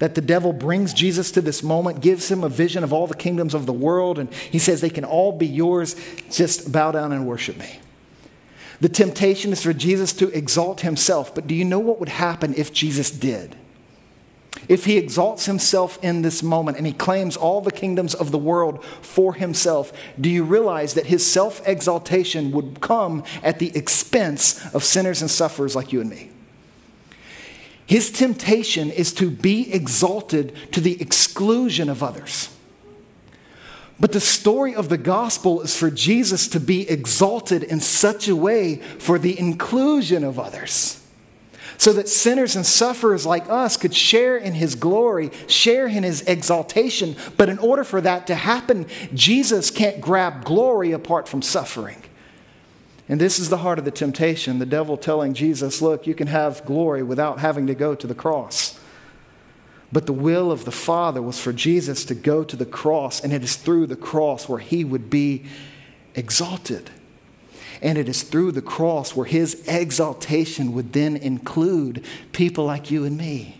That 0.00 0.14
the 0.14 0.20
devil 0.20 0.52
brings 0.52 0.92
Jesus 0.92 1.30
to 1.32 1.40
this 1.40 1.62
moment, 1.62 2.00
gives 2.00 2.30
him 2.30 2.44
a 2.44 2.48
vision 2.48 2.84
of 2.84 2.92
all 2.92 3.06
the 3.06 3.16
kingdoms 3.16 3.54
of 3.54 3.66
the 3.66 3.72
world, 3.72 4.18
and 4.18 4.32
he 4.32 4.58
says 4.58 4.80
they 4.80 4.90
can 4.90 5.04
all 5.04 5.32
be 5.32 5.46
yours. 5.46 5.96
Just 6.30 6.70
bow 6.70 6.92
down 6.92 7.12
and 7.12 7.26
worship 7.26 7.56
me. 7.56 7.80
The 8.80 8.88
temptation 8.88 9.52
is 9.52 9.62
for 9.62 9.72
Jesus 9.72 10.12
to 10.14 10.28
exalt 10.36 10.82
himself, 10.82 11.34
but 11.34 11.46
do 11.46 11.54
you 11.54 11.64
know 11.64 11.80
what 11.80 11.98
would 11.98 12.08
happen 12.08 12.54
if 12.54 12.72
Jesus 12.72 13.10
did? 13.10 13.56
If 14.68 14.84
he 14.84 14.96
exalts 14.96 15.46
himself 15.46 15.98
in 16.02 16.22
this 16.22 16.42
moment 16.42 16.76
and 16.78 16.86
he 16.86 16.92
claims 16.92 17.36
all 17.36 17.60
the 17.60 17.70
kingdoms 17.70 18.14
of 18.14 18.30
the 18.30 18.38
world 18.38 18.84
for 18.84 19.34
himself, 19.34 19.92
do 20.20 20.28
you 20.28 20.44
realize 20.44 20.94
that 20.94 21.06
his 21.06 21.24
self 21.24 21.66
exaltation 21.66 22.50
would 22.52 22.80
come 22.80 23.22
at 23.42 23.58
the 23.58 23.76
expense 23.76 24.74
of 24.74 24.84
sinners 24.84 25.20
and 25.20 25.30
sufferers 25.30 25.76
like 25.76 25.92
you 25.92 26.00
and 26.00 26.10
me? 26.10 26.30
His 27.86 28.10
temptation 28.10 28.90
is 28.90 29.14
to 29.14 29.30
be 29.30 29.72
exalted 29.72 30.54
to 30.72 30.80
the 30.80 31.00
exclusion 31.00 31.88
of 31.88 32.02
others. 32.02 32.50
But 34.00 34.12
the 34.12 34.20
story 34.20 34.74
of 34.74 34.90
the 34.90 34.98
gospel 34.98 35.62
is 35.62 35.76
for 35.76 35.90
Jesus 35.90 36.48
to 36.48 36.60
be 36.60 36.88
exalted 36.88 37.62
in 37.62 37.80
such 37.80 38.28
a 38.28 38.36
way 38.36 38.76
for 38.76 39.18
the 39.18 39.38
inclusion 39.38 40.22
of 40.22 40.38
others. 40.38 41.02
So 41.78 41.92
that 41.92 42.08
sinners 42.08 42.56
and 42.56 42.66
sufferers 42.66 43.24
like 43.24 43.48
us 43.48 43.76
could 43.76 43.94
share 43.94 44.36
in 44.36 44.54
his 44.54 44.74
glory, 44.74 45.30
share 45.46 45.86
in 45.86 46.02
his 46.02 46.22
exaltation. 46.22 47.16
But 47.36 47.48
in 47.48 47.58
order 47.58 47.84
for 47.84 48.00
that 48.00 48.26
to 48.26 48.34
happen, 48.34 48.86
Jesus 49.14 49.70
can't 49.70 50.00
grab 50.00 50.44
glory 50.44 50.90
apart 50.90 51.28
from 51.28 51.40
suffering. 51.40 52.02
And 53.08 53.20
this 53.20 53.38
is 53.38 53.48
the 53.48 53.58
heart 53.58 53.78
of 53.78 53.84
the 53.84 53.90
temptation 53.92 54.58
the 54.58 54.66
devil 54.66 54.96
telling 54.96 55.34
Jesus, 55.34 55.80
Look, 55.80 56.06
you 56.06 56.14
can 56.14 56.26
have 56.26 56.64
glory 56.66 57.02
without 57.04 57.38
having 57.38 57.68
to 57.68 57.74
go 57.74 57.94
to 57.94 58.06
the 58.06 58.14
cross. 58.14 58.78
But 59.90 60.06
the 60.06 60.12
will 60.12 60.50
of 60.50 60.64
the 60.64 60.72
Father 60.72 61.22
was 61.22 61.40
for 61.40 61.52
Jesus 61.52 62.04
to 62.06 62.14
go 62.14 62.44
to 62.44 62.56
the 62.56 62.66
cross, 62.66 63.22
and 63.22 63.32
it 63.32 63.42
is 63.42 63.56
through 63.56 63.86
the 63.86 63.96
cross 63.96 64.48
where 64.48 64.58
he 64.58 64.84
would 64.84 65.08
be 65.08 65.44
exalted. 66.14 66.90
And 67.80 67.96
it 67.96 68.08
is 68.08 68.22
through 68.22 68.52
the 68.52 68.62
cross 68.62 69.14
where 69.14 69.26
his 69.26 69.64
exaltation 69.68 70.72
would 70.72 70.92
then 70.92 71.16
include 71.16 72.04
people 72.32 72.64
like 72.64 72.90
you 72.90 73.04
and 73.04 73.16
me. 73.16 73.58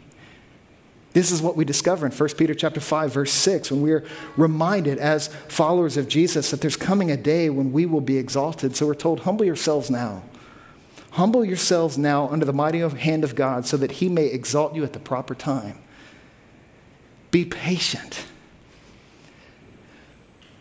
This 1.12 1.30
is 1.32 1.40
what 1.40 1.56
we 1.56 1.64
discover 1.64 2.06
in 2.06 2.12
1 2.12 2.28
Peter 2.36 2.54
chapter 2.54 2.80
5 2.80 3.12
verse 3.12 3.32
6 3.32 3.70
when 3.70 3.82
we're 3.82 4.04
reminded 4.36 4.98
as 4.98 5.28
followers 5.48 5.96
of 5.96 6.06
Jesus 6.06 6.50
that 6.50 6.60
there's 6.60 6.76
coming 6.76 7.10
a 7.10 7.16
day 7.16 7.48
when 7.50 7.72
we 7.72 7.86
will 7.86 8.00
be 8.00 8.18
exalted. 8.18 8.76
So 8.76 8.86
we're 8.86 8.94
told 8.94 9.20
humble 9.20 9.44
yourselves 9.44 9.90
now. 9.90 10.22
Humble 11.12 11.44
yourselves 11.44 11.96
now 11.96 12.28
under 12.28 12.44
the 12.44 12.52
mighty 12.52 12.80
hand 12.80 13.24
of 13.24 13.34
God 13.34 13.66
so 13.66 13.76
that 13.78 13.92
he 13.92 14.08
may 14.08 14.26
exalt 14.26 14.74
you 14.74 14.84
at 14.84 14.92
the 14.92 15.00
proper 15.00 15.34
time. 15.34 15.78
Be 17.30 17.44
patient. 17.44 18.26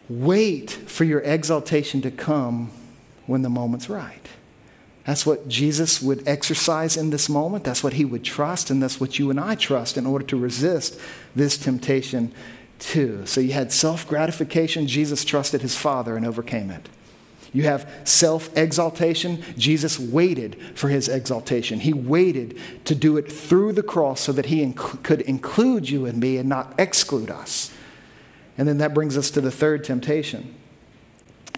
Wait 0.10 0.72
for 0.72 1.04
your 1.04 1.20
exaltation 1.22 2.02
to 2.02 2.12
come 2.12 2.72
when 3.28 3.44
the 3.44 3.50
moment's 3.50 3.90
right. 3.90 4.28
That's 5.06 5.26
what 5.26 5.48
Jesus 5.48 6.02
would 6.02 6.28
exercise 6.28 6.98
in 6.98 7.12
this 7.12 7.30
moment. 7.30 7.64
That's 7.64 7.84
what 7.84 7.94
he 7.94 8.04
would 8.04 8.26
trust, 8.26 8.70
and 8.70 8.84
that's 8.84 9.00
what 9.00 9.18
you 9.18 9.30
and 9.30 9.40
I 9.40 9.56
trust 9.56 9.96
in 9.96 10.06
order 10.06 10.26
to 10.26 10.38
resist 10.38 11.00
this 11.34 11.58
temptation 11.58 12.34
too. 12.80 13.26
So 13.26 13.40
you 13.40 13.54
had 13.54 13.72
self 13.72 14.08
gratification. 14.08 14.86
Jesus 14.88 15.24
trusted 15.24 15.62
his 15.62 15.78
Father 15.78 16.18
and 16.18 16.26
overcame 16.26 16.70
it. 16.72 16.90
You 17.54 17.64
have 17.64 17.90
self 18.04 18.56
exaltation. 18.58 19.44
Jesus 19.58 19.98
waited 19.98 20.60
for 20.76 20.90
his 20.90 21.08
exaltation. 21.08 21.80
He 21.80 21.94
waited 21.94 22.60
to 22.84 22.94
do 22.94 23.16
it 23.16 23.32
through 23.32 23.74
the 23.74 23.84
cross 23.84 24.20
so 24.20 24.32
that 24.34 24.48
he 24.48 24.64
inc- 24.66 25.04
could 25.04 25.22
include 25.22 25.90
you 25.90 26.06
and 26.06 26.20
me 26.20 26.38
and 26.38 26.50
not 26.50 26.74
exclude 26.78 27.32
us. 27.32 27.72
And 28.58 28.68
then 28.68 28.80
that 28.80 28.94
brings 28.94 29.18
us 29.18 29.32
to 29.32 29.42
the 29.42 29.52
third 29.52 29.86
temptation. 29.86 30.54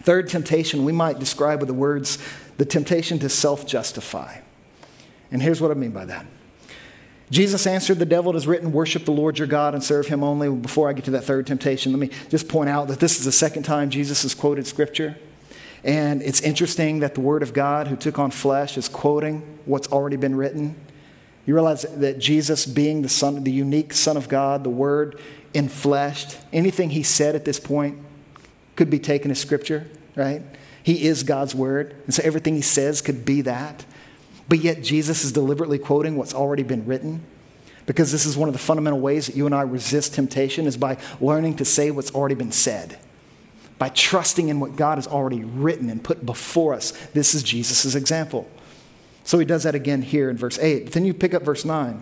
Third 0.01 0.29
temptation 0.29 0.85
we 0.85 0.91
might 0.91 1.19
describe 1.19 1.59
with 1.59 1.67
the 1.67 1.73
words 1.73 2.17
the 2.57 2.65
temptation 2.65 3.19
to 3.19 3.29
self 3.29 3.65
justify. 3.65 4.39
And 5.31 5.41
here's 5.41 5.61
what 5.61 5.71
I 5.71 5.75
mean 5.75 5.91
by 5.91 6.05
that. 6.05 6.25
Jesus 7.31 7.67
answered 7.67 7.99
the 7.99 8.05
devil, 8.05 8.33
it 8.33 8.37
is 8.37 8.47
written, 8.47 8.71
worship 8.71 9.05
the 9.05 9.11
Lord 9.11 9.37
your 9.37 9.47
God 9.47 9.75
and 9.75 9.83
serve 9.83 10.07
him 10.07 10.23
only. 10.23 10.49
Before 10.49 10.89
I 10.89 10.93
get 10.93 11.05
to 11.05 11.11
that 11.11 11.23
third 11.23 11.45
temptation, 11.45 11.91
let 11.91 11.99
me 11.99 12.09
just 12.29 12.47
point 12.47 12.69
out 12.69 12.87
that 12.87 12.99
this 12.99 13.19
is 13.19 13.25
the 13.25 13.31
second 13.31 13.63
time 13.63 13.91
Jesus 13.91 14.23
has 14.23 14.33
quoted 14.33 14.65
scripture. 14.65 15.15
And 15.83 16.21
it's 16.21 16.41
interesting 16.41 16.99
that 16.99 17.13
the 17.13 17.21
Word 17.21 17.43
of 17.43 17.53
God, 17.53 17.87
who 17.87 17.95
took 17.95 18.17
on 18.17 18.31
flesh, 18.31 18.77
is 18.77 18.89
quoting 18.89 19.59
what's 19.65 19.87
already 19.89 20.17
been 20.17 20.35
written. 20.35 20.75
You 21.45 21.53
realize 21.53 21.83
that 21.83 22.19
Jesus, 22.19 22.65
being 22.65 23.03
the 23.03 23.09
Son, 23.09 23.43
the 23.43 23.51
unique 23.51 23.93
Son 23.93 24.17
of 24.17 24.27
God, 24.27 24.63
the 24.63 24.69
Word 24.69 25.19
enfleshed, 25.53 26.37
anything 26.51 26.89
he 26.89 27.03
said 27.03 27.35
at 27.35 27.45
this 27.45 27.59
point 27.59 27.99
could 28.79 28.89
be 28.89 28.97
taken 28.97 29.29
as 29.29 29.37
Scripture, 29.41 29.85
right? 30.15 30.41
He 30.81 31.05
is 31.05 31.23
God's 31.23 31.53
Word. 31.53 31.97
And 32.05 32.13
so 32.13 32.23
everything 32.23 32.55
he 32.55 32.61
says 32.61 33.01
could 33.01 33.25
be 33.25 33.41
that. 33.41 33.83
But 34.47 34.59
yet 34.59 34.81
Jesus 34.81 35.25
is 35.25 35.33
deliberately 35.33 35.77
quoting 35.77 36.15
what's 36.15 36.33
already 36.33 36.63
been 36.63 36.85
written 36.85 37.21
because 37.85 38.13
this 38.13 38.25
is 38.25 38.37
one 38.37 38.47
of 38.47 38.53
the 38.53 38.59
fundamental 38.59 39.01
ways 39.01 39.27
that 39.27 39.35
you 39.35 39.45
and 39.45 39.53
I 39.53 39.63
resist 39.63 40.13
temptation 40.13 40.65
is 40.65 40.77
by 40.77 40.97
learning 41.19 41.57
to 41.57 41.65
say 41.65 41.91
what's 41.91 42.15
already 42.15 42.35
been 42.35 42.53
said 42.53 42.97
by 43.79 43.89
trusting 43.89 44.47
in 44.47 44.61
what 44.61 44.77
God 44.77 44.97
has 44.97 45.07
already 45.07 45.43
written 45.43 45.89
and 45.89 46.01
put 46.01 46.25
before 46.25 46.73
us. 46.73 46.91
This 47.13 47.35
is 47.35 47.43
Jesus' 47.43 47.95
example. 47.95 48.49
So 49.25 49.39
he 49.39 49.45
does 49.45 49.63
that 49.63 49.75
again 49.75 50.03
here 50.03 50.29
in 50.29 50.37
verse 50.37 50.57
8. 50.57 50.85
But 50.85 50.93
then 50.93 51.05
you 51.05 51.13
pick 51.13 51.33
up 51.33 51.43
verse 51.43 51.65
9. 51.65 52.01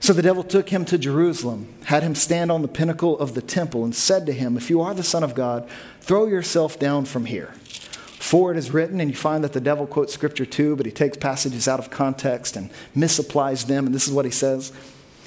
So 0.00 0.14
the 0.14 0.22
devil 0.22 0.42
took 0.42 0.70
him 0.70 0.86
to 0.86 0.96
Jerusalem, 0.96 1.68
had 1.84 2.02
him 2.02 2.14
stand 2.14 2.50
on 2.50 2.62
the 2.62 2.68
pinnacle 2.68 3.18
of 3.18 3.34
the 3.34 3.42
temple, 3.42 3.84
and 3.84 3.94
said 3.94 4.24
to 4.26 4.32
him, 4.32 4.56
If 4.56 4.70
you 4.70 4.80
are 4.80 4.94
the 4.94 5.02
Son 5.02 5.22
of 5.22 5.34
God, 5.34 5.68
throw 6.00 6.26
yourself 6.26 6.78
down 6.78 7.04
from 7.04 7.26
here. 7.26 7.52
For 8.18 8.50
it 8.50 8.56
is 8.56 8.70
written, 8.70 9.00
and 9.00 9.10
you 9.10 9.16
find 9.16 9.44
that 9.44 9.52
the 9.52 9.60
devil 9.60 9.86
quotes 9.86 10.14
scripture 10.14 10.46
too, 10.46 10.74
but 10.74 10.86
he 10.86 10.92
takes 10.92 11.18
passages 11.18 11.68
out 11.68 11.78
of 11.78 11.90
context 11.90 12.56
and 12.56 12.70
misapplies 12.96 13.66
them. 13.66 13.86
And 13.86 13.94
this 13.94 14.08
is 14.08 14.14
what 14.14 14.24
he 14.24 14.30
says 14.30 14.72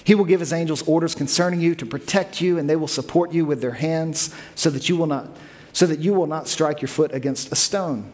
he 0.03 0.15
will 0.15 0.25
give 0.25 0.41
his 0.41 0.51
angels 0.51 0.81
orders 0.88 1.15
concerning 1.15 1.62
you 1.62 1.75
to 1.75 1.86
protect 1.86 2.41
you, 2.41 2.57
and 2.57 2.69
they 2.69 2.75
will 2.75 2.88
support 2.88 3.31
you 3.31 3.45
with 3.45 3.62
their 3.62 3.73
hands 3.73 4.33
so 4.55 4.69
that 4.69 4.89
you 4.89 4.97
will 4.97 5.07
not, 5.07 5.27
so 5.71 5.86
that 5.86 5.99
you 5.99 6.13
will 6.13 6.27
not 6.27 6.47
strike 6.47 6.81
your 6.81 6.89
foot 6.89 7.13
against 7.13 7.51
a 7.51 7.55
stone. 7.55 8.12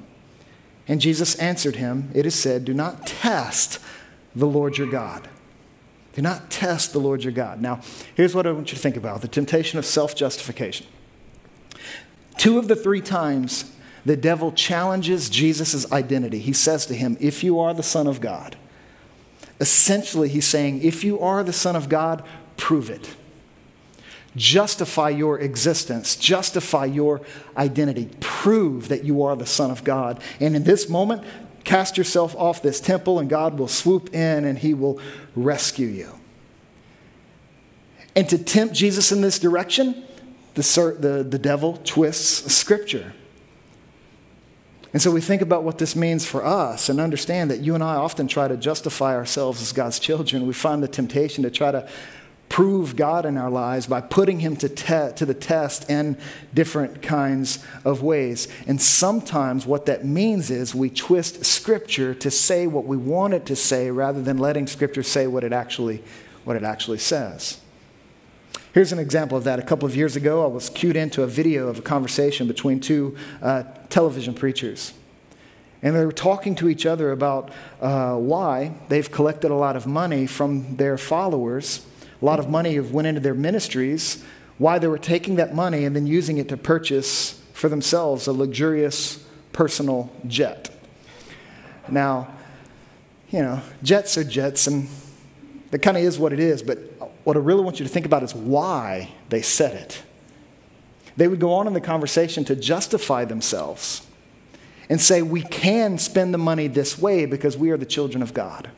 And 0.87 1.01
Jesus 1.01 1.35
answered 1.35 1.77
him, 1.77 2.11
It 2.13 2.25
is 2.25 2.35
said, 2.35 2.65
Do 2.65 2.73
not 2.73 3.07
test 3.07 3.79
the 4.35 4.45
Lord 4.47 4.77
your 4.77 4.89
God. 4.89 5.27
Do 6.13 6.21
not 6.21 6.49
test 6.49 6.91
the 6.91 6.99
Lord 6.99 7.23
your 7.23 7.33
God. 7.33 7.61
Now, 7.61 7.81
here's 8.15 8.35
what 8.35 8.47
I 8.47 8.51
want 8.51 8.71
you 8.71 8.75
to 8.75 8.81
think 8.81 8.97
about 8.97 9.21
the 9.21 9.27
temptation 9.27 9.79
of 9.79 9.85
self 9.85 10.15
justification. 10.15 10.87
Two 12.37 12.57
of 12.57 12.67
the 12.67 12.75
three 12.75 13.01
times 13.01 13.71
the 14.05 14.17
devil 14.17 14.51
challenges 14.51 15.29
Jesus' 15.29 15.91
identity, 15.91 16.39
he 16.39 16.53
says 16.53 16.85
to 16.87 16.95
him, 16.95 17.17
If 17.19 17.43
you 17.43 17.59
are 17.59 17.73
the 17.73 17.83
Son 17.83 18.07
of 18.07 18.21
God, 18.21 18.55
Essentially, 19.59 20.29
he's 20.29 20.47
saying, 20.47 20.81
if 20.83 21.03
you 21.03 21.19
are 21.19 21.43
the 21.43 21.53
Son 21.53 21.75
of 21.75 21.89
God, 21.89 22.23
prove 22.55 22.89
it. 22.89 23.15
Justify 24.35 25.09
your 25.09 25.39
existence, 25.39 26.15
justify 26.15 26.85
your 26.85 27.21
identity, 27.57 28.09
prove 28.19 28.87
that 28.87 29.03
you 29.03 29.23
are 29.23 29.35
the 29.35 29.45
Son 29.45 29.69
of 29.69 29.83
God. 29.83 30.21
And 30.39 30.55
in 30.55 30.63
this 30.63 30.87
moment, 30.87 31.23
cast 31.63 31.97
yourself 31.97 32.35
off 32.35 32.61
this 32.61 32.79
temple, 32.79 33.19
and 33.19 33.29
God 33.29 33.57
will 33.57 33.67
swoop 33.67 34.13
in 34.13 34.45
and 34.45 34.57
he 34.57 34.73
will 34.73 34.99
rescue 35.35 35.87
you. 35.87 36.13
And 38.15 38.27
to 38.29 38.37
tempt 38.37 38.73
Jesus 38.73 39.11
in 39.11 39.21
this 39.21 39.39
direction, 39.39 40.03
the, 40.55 40.97
the, 40.99 41.23
the 41.23 41.39
devil 41.39 41.79
twists 41.83 42.53
scripture. 42.53 43.13
And 44.91 45.01
so 45.01 45.11
we 45.11 45.21
think 45.21 45.41
about 45.41 45.63
what 45.63 45.77
this 45.77 45.95
means 45.95 46.25
for 46.25 46.43
us 46.43 46.89
and 46.89 46.99
understand 46.99 47.51
that 47.51 47.59
you 47.59 47.75
and 47.75 47.83
I 47.83 47.95
often 47.95 48.27
try 48.27 48.47
to 48.47 48.57
justify 48.57 49.15
ourselves 49.15 49.61
as 49.61 49.71
God's 49.71 49.99
children. 49.99 50.47
We 50.47 50.53
find 50.53 50.81
the 50.81 50.87
temptation 50.87 51.43
to 51.43 51.51
try 51.51 51.71
to 51.71 51.87
prove 52.49 52.95
God 52.95 53.25
in 53.25 53.37
our 53.37 53.49
lives 53.49 53.87
by 53.87 54.01
putting 54.01 54.39
Him 54.39 54.55
to, 54.57 54.67
te- 54.67 55.13
to 55.15 55.25
the 55.25 55.33
test 55.33 55.89
in 55.89 56.17
different 56.53 57.01
kinds 57.01 57.63
of 57.85 58.01
ways. 58.01 58.47
And 58.67 58.81
sometimes 58.81 59.65
what 59.65 59.85
that 59.85 60.03
means 60.03 60.49
is 60.49 60.75
we 60.75 60.89
twist 60.89 61.45
Scripture 61.45 62.13
to 62.15 62.31
say 62.31 62.67
what 62.67 62.85
we 62.85 62.97
want 62.97 63.35
it 63.35 63.45
to 63.45 63.55
say 63.55 63.91
rather 63.91 64.21
than 64.21 64.37
letting 64.37 64.67
Scripture 64.67 65.03
say 65.03 65.27
what 65.27 65.43
it 65.43 65.53
actually, 65.53 66.03
what 66.43 66.55
it 66.55 66.63
actually 66.63 66.97
says. 66.97 67.61
Here's 68.73 68.91
an 68.91 68.99
example 68.99 69.37
of 69.37 69.45
that. 69.45 69.57
A 69.57 69.63
couple 69.63 69.87
of 69.87 69.95
years 69.95 70.15
ago, 70.15 70.43
I 70.43 70.47
was 70.47 70.69
cued 70.69 70.95
into 70.95 71.23
a 71.23 71.27
video 71.27 71.67
of 71.67 71.79
a 71.79 71.81
conversation 71.81 72.47
between 72.47 72.79
two 72.79 73.17
uh, 73.41 73.63
television 73.89 74.33
preachers. 74.33 74.93
And 75.81 75.95
they 75.95 76.05
were 76.05 76.11
talking 76.11 76.55
to 76.55 76.69
each 76.69 76.85
other 76.85 77.11
about 77.11 77.51
uh, 77.81 78.15
why 78.15 78.73
they've 78.89 79.09
collected 79.09 79.49
a 79.49 79.55
lot 79.55 79.75
of 79.75 79.87
money 79.87 80.27
from 80.27 80.75
their 80.75 80.97
followers. 80.97 81.85
A 82.21 82.25
lot 82.25 82.39
of 82.39 82.49
money 82.49 82.75
have 82.75 82.91
went 82.91 83.07
into 83.07 83.21
their 83.21 83.33
ministries. 83.33 84.23
Why 84.57 84.79
they 84.79 84.87
were 84.87 84.97
taking 84.97 85.35
that 85.35 85.55
money 85.55 85.85
and 85.85 85.95
then 85.95 86.05
using 86.05 86.37
it 86.37 86.49
to 86.49 86.57
purchase 86.57 87.41
for 87.53 87.69
themselves 87.69 88.27
a 88.27 88.33
luxurious 88.33 89.23
personal 89.53 90.11
jet. 90.27 90.69
Now, 91.89 92.33
you 93.31 93.41
know, 93.41 93.61
jets 93.83 94.17
are 94.17 94.23
jets, 94.23 94.67
and 94.67 94.89
that 95.71 95.79
kind 95.79 95.97
of 95.97 96.03
is 96.03 96.17
what 96.17 96.33
it 96.33 96.39
is, 96.39 96.63
but 96.63 96.77
what 97.23 97.35
I 97.35 97.39
really 97.39 97.63
want 97.63 97.79
you 97.79 97.85
to 97.85 97.91
think 97.91 98.05
about 98.05 98.23
is 98.23 98.33
why 98.33 99.11
they 99.29 99.41
said 99.41 99.75
it. 99.75 100.01
They 101.15 101.27
would 101.27 101.39
go 101.39 101.53
on 101.53 101.67
in 101.67 101.73
the 101.73 101.81
conversation 101.81 102.45
to 102.45 102.55
justify 102.55 103.25
themselves 103.25 104.07
and 104.89 104.99
say, 104.99 105.21
We 105.21 105.41
can 105.41 105.97
spend 105.97 106.33
the 106.33 106.37
money 106.37 106.67
this 106.67 106.97
way 106.97 107.25
because 107.25 107.57
we 107.57 107.71
are 107.71 107.77
the 107.77 107.85
children 107.85 108.23
of 108.23 108.33
God. 108.33 108.69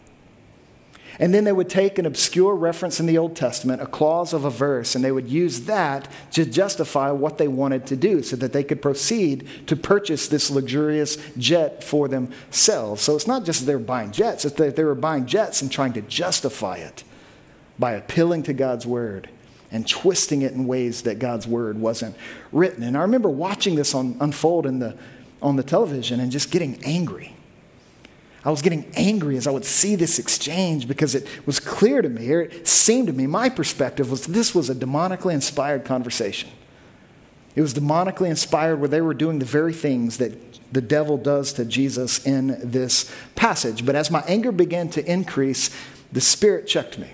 And 1.19 1.33
then 1.33 1.43
they 1.43 1.51
would 1.51 1.69
take 1.69 1.99
an 1.99 2.05
obscure 2.05 2.55
reference 2.55 2.99
in 2.99 3.05
the 3.05 3.17
Old 3.17 3.35
Testament, 3.35 3.81
a 3.81 3.85
clause 3.85 4.33
of 4.33 4.45
a 4.45 4.49
verse, 4.49 4.95
and 4.95 5.03
they 5.03 5.11
would 5.11 5.29
use 5.29 5.61
that 5.61 6.07
to 6.31 6.45
justify 6.45 7.11
what 7.11 7.37
they 7.37 7.47
wanted 7.47 7.85
to 7.87 7.95
do 7.95 8.23
so 8.23 8.35
that 8.37 8.53
they 8.53 8.63
could 8.63 8.81
proceed 8.81 9.47
to 9.67 9.75
purchase 9.75 10.27
this 10.27 10.49
luxurious 10.49 11.17
jet 11.37 11.83
for 11.83 12.07
themselves. 12.07 13.01
So 13.01 13.15
it's 13.15 13.27
not 13.27 13.45
just 13.45 13.61
that 13.61 13.65
they 13.65 13.75
were 13.75 13.79
buying 13.79 14.11
jets, 14.11 14.45
it's 14.45 14.55
that 14.55 14.75
they 14.75 14.83
were 14.83 14.95
buying 14.95 15.25
jets 15.25 15.61
and 15.61 15.71
trying 15.71 15.93
to 15.93 16.01
justify 16.01 16.77
it 16.77 17.03
by 17.77 17.93
appealing 17.93 18.43
to 18.43 18.53
God's 18.53 18.85
word 18.85 19.29
and 19.71 19.87
twisting 19.87 20.41
it 20.41 20.53
in 20.53 20.67
ways 20.67 21.03
that 21.03 21.19
God's 21.19 21.47
word 21.47 21.79
wasn't 21.79 22.15
written. 22.51 22.83
And 22.83 22.97
I 22.97 23.01
remember 23.01 23.29
watching 23.29 23.75
this 23.75 23.95
on, 23.95 24.17
unfold 24.19 24.65
in 24.65 24.79
the, 24.79 24.97
on 25.41 25.55
the 25.55 25.63
television 25.63 26.19
and 26.19 26.31
just 26.31 26.51
getting 26.51 26.83
angry. 26.83 27.35
I 28.43 28.49
was 28.49 28.61
getting 28.61 28.91
angry 28.95 29.37
as 29.37 29.45
I 29.45 29.51
would 29.51 29.65
see 29.65 29.95
this 29.95 30.17
exchange 30.17 30.87
because 30.87 31.13
it 31.13 31.27
was 31.45 31.59
clear 31.59 32.01
to 32.01 32.09
me, 32.09 32.31
or 32.31 32.41
it 32.41 32.67
seemed 32.67 33.07
to 33.07 33.13
me, 33.13 33.27
my 33.27 33.49
perspective 33.49 34.09
was 34.09 34.25
this 34.25 34.55
was 34.55 34.69
a 34.69 34.75
demonically 34.75 35.33
inspired 35.33 35.85
conversation. 35.85 36.49
It 37.55 37.61
was 37.61 37.73
demonically 37.73 38.29
inspired 38.29 38.77
where 38.79 38.89
they 38.89 39.01
were 39.01 39.13
doing 39.13 39.39
the 39.39 39.45
very 39.45 39.73
things 39.73 40.17
that 40.17 40.33
the 40.73 40.81
devil 40.81 41.17
does 41.17 41.53
to 41.53 41.65
Jesus 41.65 42.25
in 42.25 42.57
this 42.63 43.13
passage. 43.35 43.85
But 43.85 43.95
as 43.95 44.09
my 44.09 44.21
anger 44.21 44.51
began 44.51 44.89
to 44.91 45.11
increase, 45.11 45.69
the 46.11 46.21
Spirit 46.21 46.65
checked 46.65 46.97
me. 46.97 47.09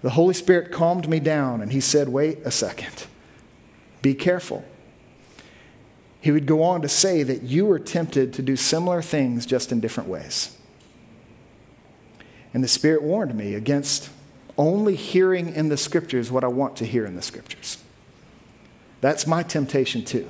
The 0.00 0.10
Holy 0.10 0.34
Spirit 0.34 0.72
calmed 0.72 1.08
me 1.08 1.20
down 1.20 1.60
and 1.60 1.70
he 1.70 1.80
said, 1.80 2.08
Wait 2.08 2.38
a 2.44 2.50
second. 2.50 3.06
Be 4.00 4.14
careful. 4.14 4.64
He 6.22 6.30
would 6.30 6.46
go 6.46 6.62
on 6.62 6.82
to 6.82 6.88
say 6.88 7.24
that 7.24 7.42
you 7.42 7.66
were 7.66 7.80
tempted 7.80 8.32
to 8.34 8.42
do 8.42 8.54
similar 8.54 9.02
things 9.02 9.44
just 9.44 9.72
in 9.72 9.80
different 9.80 10.08
ways. 10.08 10.56
And 12.54 12.62
the 12.62 12.68
Spirit 12.68 13.02
warned 13.02 13.34
me 13.34 13.54
against 13.54 14.08
only 14.56 14.94
hearing 14.94 15.52
in 15.52 15.68
the 15.68 15.76
Scriptures 15.76 16.30
what 16.30 16.44
I 16.44 16.46
want 16.46 16.76
to 16.76 16.86
hear 16.86 17.04
in 17.04 17.16
the 17.16 17.22
Scriptures. 17.22 17.78
That's 19.00 19.26
my 19.26 19.42
temptation 19.42 20.04
too. 20.04 20.28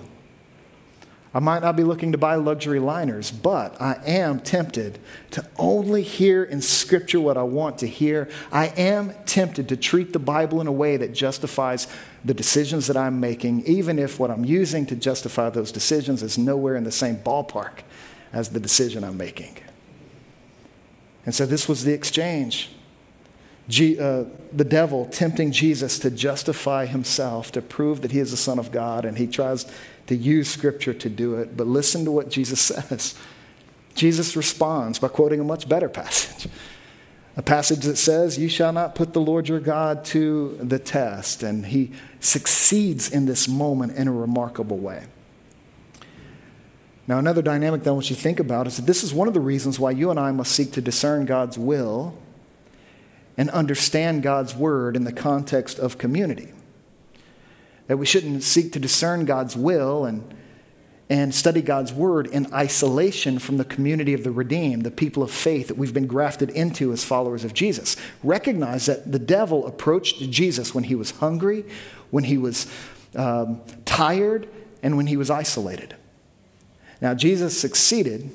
I 1.34 1.40
might 1.40 1.62
not 1.62 1.76
be 1.76 1.84
looking 1.84 2.12
to 2.12 2.18
buy 2.18 2.36
luxury 2.36 2.78
liners, 2.78 3.30
but 3.30 3.78
I 3.80 4.00
am 4.06 4.40
tempted 4.40 4.98
to 5.32 5.46
only 5.58 6.02
hear 6.02 6.42
in 6.42 6.62
Scripture 6.62 7.20
what 7.20 7.36
I 7.36 7.42
want 7.42 7.78
to 7.78 7.86
hear. 7.86 8.30
I 8.50 8.68
am 8.68 9.12
tempted 9.26 9.68
to 9.68 9.76
treat 9.76 10.14
the 10.14 10.18
Bible 10.18 10.60
in 10.62 10.66
a 10.66 10.72
way 10.72 10.96
that 10.96 11.12
justifies 11.12 11.86
the 12.24 12.34
decisions 12.34 12.86
that 12.86 12.96
I'm 12.96 13.18
making, 13.20 13.66
even 13.66 13.98
if 13.98 14.20
what 14.20 14.30
I'm 14.30 14.44
using 14.44 14.86
to 14.86 14.96
justify 14.96 15.50
those 15.50 15.72
decisions 15.72 16.22
is 16.22 16.38
nowhere 16.38 16.76
in 16.76 16.84
the 16.84 16.92
same 16.92 17.16
ballpark 17.16 17.80
as 18.32 18.50
the 18.50 18.60
decision 18.60 19.02
I'm 19.02 19.16
making. 19.16 19.56
And 21.24 21.34
so 21.34 21.46
this 21.46 21.68
was 21.68 21.84
the 21.84 21.92
exchange. 21.92 22.70
G, 23.68 23.98
uh, 23.98 24.24
the 24.52 24.64
devil 24.64 25.06
tempting 25.06 25.52
Jesus 25.52 25.98
to 26.00 26.10
justify 26.10 26.86
himself, 26.86 27.52
to 27.52 27.62
prove 27.62 28.02
that 28.02 28.10
he 28.10 28.18
is 28.18 28.30
the 28.30 28.36
Son 28.36 28.58
of 28.58 28.72
God, 28.72 29.04
and 29.04 29.18
he 29.18 29.26
tries 29.26 29.66
to 30.08 30.16
use 30.16 30.48
Scripture 30.48 30.94
to 30.94 31.08
do 31.08 31.36
it. 31.36 31.56
But 31.56 31.66
listen 31.66 32.04
to 32.04 32.10
what 32.10 32.28
Jesus 32.28 32.60
says. 32.88 33.14
Jesus 33.94 34.36
responds 34.36 34.98
by 34.98 35.08
quoting 35.08 35.40
a 35.40 35.44
much 35.44 35.68
better 35.68 35.88
passage. 35.88 36.50
A 37.36 37.42
passage 37.42 37.80
that 37.80 37.96
says, 37.96 38.38
You 38.38 38.48
shall 38.48 38.72
not 38.72 38.94
put 38.94 39.12
the 39.12 39.20
Lord 39.20 39.48
your 39.48 39.60
God 39.60 40.04
to 40.06 40.58
the 40.60 40.78
test. 40.78 41.42
And 41.42 41.66
he 41.66 41.92
succeeds 42.20 43.10
in 43.10 43.24
this 43.24 43.48
moment 43.48 43.96
in 43.96 44.08
a 44.08 44.12
remarkable 44.12 44.78
way. 44.78 45.04
Now, 47.08 47.18
another 47.18 47.42
dynamic 47.42 47.82
that 47.82 47.90
I 47.90 47.92
want 47.94 48.10
you 48.10 48.16
to 48.16 48.22
think 48.22 48.38
about 48.38 48.66
is 48.66 48.76
that 48.76 48.86
this 48.86 49.02
is 49.02 49.12
one 49.12 49.28
of 49.28 49.34
the 49.34 49.40
reasons 49.40 49.80
why 49.80 49.90
you 49.90 50.10
and 50.10 50.20
I 50.20 50.30
must 50.30 50.52
seek 50.52 50.72
to 50.72 50.80
discern 50.80 51.24
God's 51.24 51.58
will 51.58 52.16
and 53.36 53.50
understand 53.50 54.22
God's 54.22 54.54
word 54.54 54.94
in 54.94 55.04
the 55.04 55.12
context 55.12 55.78
of 55.78 55.98
community. 55.98 56.52
That 57.86 57.96
we 57.96 58.06
shouldn't 58.06 58.42
seek 58.42 58.72
to 58.72 58.78
discern 58.78 59.24
God's 59.24 59.56
will 59.56 60.04
and, 60.04 60.34
and 61.12 61.34
study 61.34 61.60
God's 61.60 61.92
word 61.92 62.26
in 62.28 62.50
isolation 62.54 63.38
from 63.38 63.58
the 63.58 63.66
community 63.66 64.14
of 64.14 64.24
the 64.24 64.30
redeemed, 64.30 64.82
the 64.82 64.90
people 64.90 65.22
of 65.22 65.30
faith 65.30 65.68
that 65.68 65.76
we've 65.76 65.92
been 65.92 66.06
grafted 66.06 66.48
into 66.48 66.90
as 66.90 67.04
followers 67.04 67.44
of 67.44 67.52
Jesus. 67.52 67.98
Recognize 68.24 68.86
that 68.86 69.12
the 69.12 69.18
devil 69.18 69.66
approached 69.66 70.30
Jesus 70.30 70.74
when 70.74 70.84
he 70.84 70.94
was 70.94 71.10
hungry, 71.10 71.66
when 72.10 72.24
he 72.24 72.38
was 72.38 72.66
um, 73.14 73.60
tired, 73.84 74.48
and 74.82 74.96
when 74.96 75.06
he 75.06 75.18
was 75.18 75.28
isolated. 75.28 75.94
Now, 77.02 77.12
Jesus 77.12 77.60
succeeded, 77.60 78.30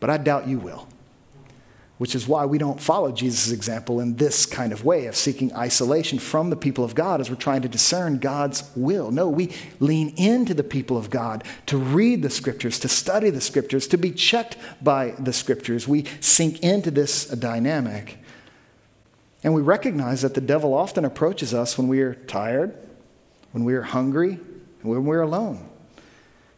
but 0.00 0.08
I 0.08 0.16
doubt 0.16 0.48
you 0.48 0.58
will 0.58 0.88
which 1.98 2.14
is 2.14 2.26
why 2.26 2.44
we 2.44 2.58
don't 2.58 2.80
follow 2.80 3.12
Jesus' 3.12 3.52
example 3.52 4.00
in 4.00 4.16
this 4.16 4.46
kind 4.46 4.72
of 4.72 4.84
way 4.84 5.06
of 5.06 5.14
seeking 5.14 5.54
isolation 5.54 6.18
from 6.18 6.50
the 6.50 6.56
people 6.56 6.84
of 6.84 6.94
God 6.94 7.20
as 7.20 7.30
we're 7.30 7.36
trying 7.36 7.62
to 7.62 7.68
discern 7.68 8.18
God's 8.18 8.68
will. 8.74 9.12
No, 9.12 9.28
we 9.28 9.52
lean 9.78 10.08
into 10.16 10.54
the 10.54 10.64
people 10.64 10.96
of 10.96 11.08
God 11.08 11.44
to 11.66 11.76
read 11.76 12.22
the 12.22 12.30
scriptures, 12.30 12.80
to 12.80 12.88
study 12.88 13.30
the 13.30 13.40
scriptures, 13.40 13.86
to 13.88 13.96
be 13.96 14.10
checked 14.10 14.56
by 14.82 15.12
the 15.20 15.32
scriptures. 15.32 15.86
We 15.86 16.04
sink 16.20 16.60
into 16.64 16.90
this 16.90 17.26
dynamic. 17.26 18.18
And 19.44 19.54
we 19.54 19.62
recognize 19.62 20.22
that 20.22 20.34
the 20.34 20.40
devil 20.40 20.74
often 20.74 21.04
approaches 21.04 21.54
us 21.54 21.78
when 21.78 21.86
we 21.86 22.00
are 22.00 22.14
tired, 22.14 22.76
when 23.52 23.64
we 23.64 23.74
are 23.74 23.82
hungry, 23.82 24.40
when 24.82 25.04
we're 25.04 25.20
alone. 25.20 25.68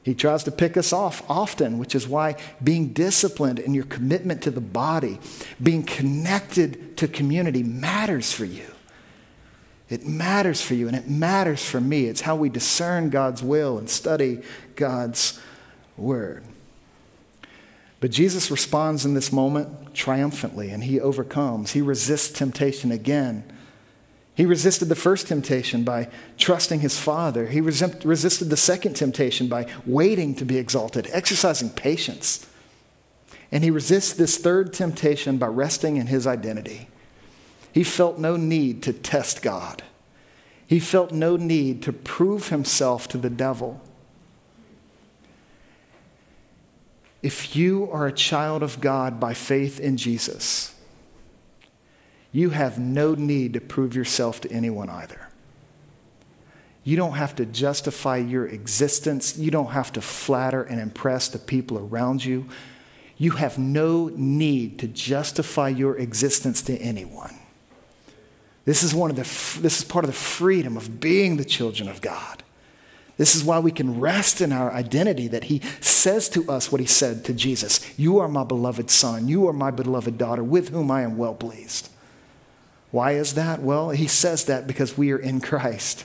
He 0.06 0.14
tries 0.14 0.44
to 0.44 0.52
pick 0.52 0.76
us 0.76 0.92
off 0.92 1.28
often, 1.28 1.78
which 1.78 1.96
is 1.96 2.06
why 2.06 2.36
being 2.62 2.92
disciplined 2.92 3.58
in 3.58 3.74
your 3.74 3.86
commitment 3.86 4.40
to 4.42 4.52
the 4.52 4.60
body, 4.60 5.18
being 5.60 5.82
connected 5.82 6.96
to 6.98 7.08
community 7.08 7.64
matters 7.64 8.32
for 8.32 8.44
you. 8.44 8.66
It 9.90 10.06
matters 10.06 10.62
for 10.62 10.74
you 10.74 10.86
and 10.86 10.96
it 10.96 11.10
matters 11.10 11.64
for 11.64 11.80
me. 11.80 12.04
It's 12.04 12.20
how 12.20 12.36
we 12.36 12.48
discern 12.48 13.10
God's 13.10 13.42
will 13.42 13.78
and 13.78 13.90
study 13.90 14.42
God's 14.76 15.40
word. 15.96 16.44
But 17.98 18.12
Jesus 18.12 18.48
responds 18.48 19.04
in 19.04 19.14
this 19.14 19.32
moment 19.32 19.92
triumphantly 19.92 20.70
and 20.70 20.84
he 20.84 21.00
overcomes. 21.00 21.72
He 21.72 21.82
resists 21.82 22.30
temptation 22.30 22.92
again 22.92 23.42
he 24.36 24.44
resisted 24.44 24.90
the 24.90 24.94
first 24.94 25.28
temptation 25.28 25.82
by 25.82 26.08
trusting 26.36 26.80
his 26.80 26.98
Father. 26.98 27.46
He 27.46 27.62
resisted 27.62 28.50
the 28.50 28.56
second 28.56 28.94
temptation 28.94 29.48
by 29.48 29.66
waiting 29.86 30.34
to 30.34 30.44
be 30.44 30.58
exalted, 30.58 31.08
exercising 31.10 31.70
patience. 31.70 32.46
And 33.50 33.64
he 33.64 33.70
resists 33.70 34.12
this 34.12 34.36
third 34.36 34.74
temptation 34.74 35.38
by 35.38 35.46
resting 35.46 35.96
in 35.96 36.08
his 36.08 36.26
identity. 36.26 36.88
He 37.72 37.82
felt 37.82 38.18
no 38.18 38.36
need 38.36 38.82
to 38.82 38.92
test 38.92 39.40
God, 39.40 39.82
he 40.66 40.80
felt 40.80 41.12
no 41.12 41.36
need 41.36 41.82
to 41.84 41.92
prove 41.92 42.48
himself 42.48 43.08
to 43.08 43.18
the 43.18 43.30
devil. 43.30 43.80
If 47.22 47.56
you 47.56 47.90
are 47.90 48.06
a 48.06 48.12
child 48.12 48.62
of 48.62 48.82
God 48.82 49.18
by 49.18 49.32
faith 49.32 49.80
in 49.80 49.96
Jesus, 49.96 50.74
you 52.36 52.50
have 52.50 52.78
no 52.78 53.14
need 53.14 53.54
to 53.54 53.62
prove 53.62 53.96
yourself 53.96 54.42
to 54.42 54.52
anyone 54.52 54.90
either. 54.90 55.28
You 56.84 56.94
don't 56.94 57.14
have 57.14 57.34
to 57.36 57.46
justify 57.46 58.18
your 58.18 58.46
existence. 58.46 59.38
You 59.38 59.50
don't 59.50 59.70
have 59.70 59.90
to 59.92 60.02
flatter 60.02 60.62
and 60.62 60.78
impress 60.78 61.28
the 61.28 61.38
people 61.38 61.78
around 61.78 62.26
you. 62.26 62.46
You 63.16 63.30
have 63.30 63.56
no 63.56 64.10
need 64.14 64.78
to 64.80 64.86
justify 64.86 65.70
your 65.70 65.96
existence 65.96 66.60
to 66.64 66.76
anyone. 66.76 67.34
This 68.66 68.82
is, 68.82 68.94
one 68.94 69.08
of 69.08 69.16
the, 69.16 69.22
this 69.62 69.78
is 69.78 69.84
part 69.84 70.04
of 70.04 70.10
the 70.10 70.16
freedom 70.16 70.76
of 70.76 71.00
being 71.00 71.38
the 71.38 71.44
children 71.44 71.88
of 71.88 72.02
God. 72.02 72.42
This 73.16 73.34
is 73.34 73.44
why 73.44 73.60
we 73.60 73.72
can 73.72 73.98
rest 73.98 74.42
in 74.42 74.52
our 74.52 74.70
identity 74.72 75.26
that 75.28 75.44
He 75.44 75.62
says 75.80 76.28
to 76.28 76.46
us 76.50 76.70
what 76.70 76.82
He 76.82 76.86
said 76.86 77.24
to 77.24 77.32
Jesus 77.32 77.98
You 77.98 78.18
are 78.18 78.28
my 78.28 78.44
beloved 78.44 78.90
Son. 78.90 79.26
You 79.26 79.48
are 79.48 79.54
my 79.54 79.70
beloved 79.70 80.18
daughter, 80.18 80.44
with 80.44 80.68
whom 80.68 80.90
I 80.90 81.00
am 81.00 81.16
well 81.16 81.34
pleased. 81.34 81.88
Why 82.90 83.12
is 83.12 83.34
that? 83.34 83.60
Well, 83.60 83.90
he 83.90 84.06
says 84.06 84.44
that 84.44 84.66
because 84.66 84.96
we 84.96 85.12
are 85.12 85.18
in 85.18 85.40
Christ. 85.40 86.04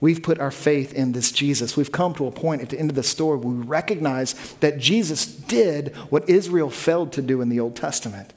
We've 0.00 0.22
put 0.22 0.38
our 0.38 0.50
faith 0.50 0.92
in 0.92 1.12
this 1.12 1.32
Jesus. 1.32 1.76
We've 1.76 1.92
come 1.92 2.14
to 2.14 2.26
a 2.26 2.30
point 2.30 2.62
at 2.62 2.68
the 2.68 2.78
end 2.78 2.90
of 2.90 2.96
the 2.96 3.02
story 3.02 3.38
where 3.38 3.48
we 3.48 3.64
recognize 3.64 4.34
that 4.60 4.78
Jesus 4.78 5.24
did 5.24 5.96
what 6.10 6.28
Israel 6.28 6.70
failed 6.70 7.12
to 7.12 7.22
do 7.22 7.40
in 7.40 7.48
the 7.48 7.60
Old 7.60 7.76
Testament. 7.76 8.34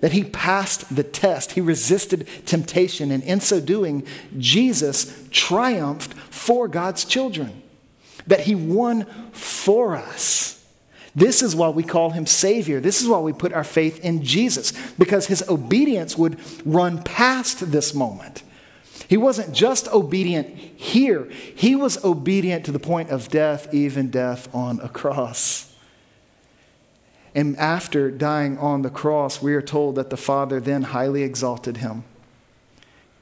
That 0.00 0.12
he 0.12 0.24
passed 0.24 0.94
the 0.94 1.02
test, 1.02 1.52
he 1.52 1.60
resisted 1.60 2.26
temptation, 2.46 3.10
and 3.10 3.22
in 3.24 3.40
so 3.40 3.60
doing, 3.60 4.06
Jesus 4.38 5.28
triumphed 5.30 6.14
for 6.14 6.68
God's 6.68 7.04
children. 7.04 7.62
That 8.26 8.40
he 8.40 8.54
won 8.54 9.04
for 9.32 9.96
us. 9.96 10.61
This 11.14 11.42
is 11.42 11.54
why 11.54 11.68
we 11.68 11.82
call 11.82 12.10
him 12.10 12.26
Savior. 12.26 12.80
This 12.80 13.02
is 13.02 13.08
why 13.08 13.18
we 13.18 13.32
put 13.32 13.52
our 13.52 13.64
faith 13.64 14.02
in 14.04 14.22
Jesus, 14.22 14.72
because 14.92 15.26
his 15.26 15.46
obedience 15.48 16.16
would 16.16 16.38
run 16.64 17.02
past 17.02 17.70
this 17.70 17.94
moment. 17.94 18.42
He 19.08 19.18
wasn't 19.18 19.52
just 19.52 19.88
obedient 19.88 20.56
here, 20.56 21.28
he 21.54 21.76
was 21.76 22.02
obedient 22.02 22.64
to 22.64 22.72
the 22.72 22.78
point 22.78 23.10
of 23.10 23.28
death, 23.28 23.72
even 23.74 24.10
death 24.10 24.52
on 24.54 24.80
a 24.80 24.88
cross. 24.88 25.74
And 27.34 27.56
after 27.56 28.10
dying 28.10 28.58
on 28.58 28.82
the 28.82 28.90
cross, 28.90 29.42
we 29.42 29.54
are 29.54 29.62
told 29.62 29.96
that 29.96 30.10
the 30.10 30.16
Father 30.16 30.60
then 30.60 30.82
highly 30.82 31.22
exalted 31.22 31.78
him, 31.78 32.04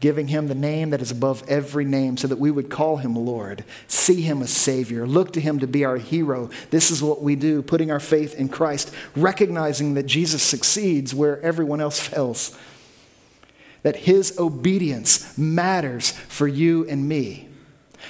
giving 0.01 0.29
him 0.29 0.49
the 0.49 0.55
name 0.55 0.91
that 0.91 1.03
is 1.03 1.11
above 1.11 1.43
every 1.47 1.85
name, 1.85 2.17
so 2.17 2.27
that 2.27 2.39
we 2.39 2.51
would 2.51 2.71
call 2.71 2.97
him 2.97 3.15
Lord, 3.15 3.65
see 3.87 4.23
him 4.23 4.43
as 4.43 4.51
Savior, 4.51 5.07
look 5.07 5.33
to 5.35 5.41
him 5.41 5.59
to 5.61 5.67
be 5.67 5.85
our 5.85 5.99
hero. 5.99 6.51
This 6.71 6.91
is 6.91 7.03
what 7.03 7.23
we 7.23 7.37
do, 7.37 7.63
putting 7.63 7.91
our 7.91 8.01
faith 8.01 8.35
in 8.35 8.49
Christ, 8.49 8.93
recognizing 9.15 9.95
that 9.95 10.07
Jesus 10.07 10.43
succeeds 10.43 11.15
where 11.15 11.41
everyone 11.43 11.81
else 11.81 12.01
fails 12.01 12.57
that 13.83 13.97
his 13.97 14.39
obedience 14.39 15.37
matters 15.39 16.11
for 16.11 16.47
you 16.47 16.87
and 16.89 17.09
me. 17.09 17.49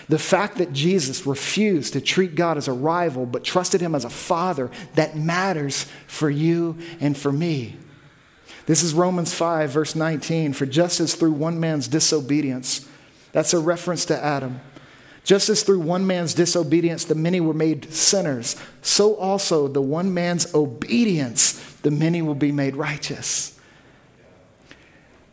The 0.08 0.18
fact 0.18 0.58
that 0.58 0.72
Jesus 0.72 1.26
refused 1.26 1.92
to 1.92 2.00
treat 2.00 2.34
God 2.34 2.56
as 2.56 2.68
a 2.68 2.72
rival 2.72 3.26
but 3.26 3.44
trusted 3.44 3.80
him 3.80 3.94
as 3.94 4.04
a 4.04 4.10
father, 4.10 4.70
that 4.94 5.16
matters 5.16 5.86
for 6.06 6.30
you 6.30 6.78
and 7.00 7.16
for 7.16 7.30
me. 7.30 7.76
This 8.70 8.84
is 8.84 8.94
Romans 8.94 9.34
5, 9.34 9.68
verse 9.72 9.96
19. 9.96 10.52
For 10.52 10.64
just 10.64 11.00
as 11.00 11.16
through 11.16 11.32
one 11.32 11.58
man's 11.58 11.88
disobedience, 11.88 12.88
that's 13.32 13.52
a 13.52 13.58
reference 13.58 14.04
to 14.04 14.24
Adam, 14.24 14.60
just 15.24 15.48
as 15.48 15.64
through 15.64 15.80
one 15.80 16.06
man's 16.06 16.34
disobedience 16.34 17.04
the 17.04 17.16
many 17.16 17.40
were 17.40 17.52
made 17.52 17.92
sinners, 17.92 18.54
so 18.80 19.16
also 19.16 19.66
the 19.66 19.82
one 19.82 20.14
man's 20.14 20.54
obedience 20.54 21.54
the 21.82 21.90
many 21.90 22.22
will 22.22 22.36
be 22.36 22.52
made 22.52 22.76
righteous. 22.76 23.58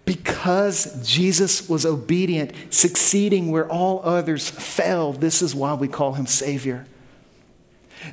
Because 0.03 1.07
Jesus 1.07 1.69
was 1.69 1.85
obedient, 1.85 2.53
succeeding 2.71 3.51
where 3.51 3.71
all 3.71 4.01
others 4.03 4.49
failed, 4.49 5.21
this 5.21 5.43
is 5.43 5.53
why 5.53 5.75
we 5.75 5.87
call 5.87 6.13
him 6.13 6.25
Savior. 6.25 6.87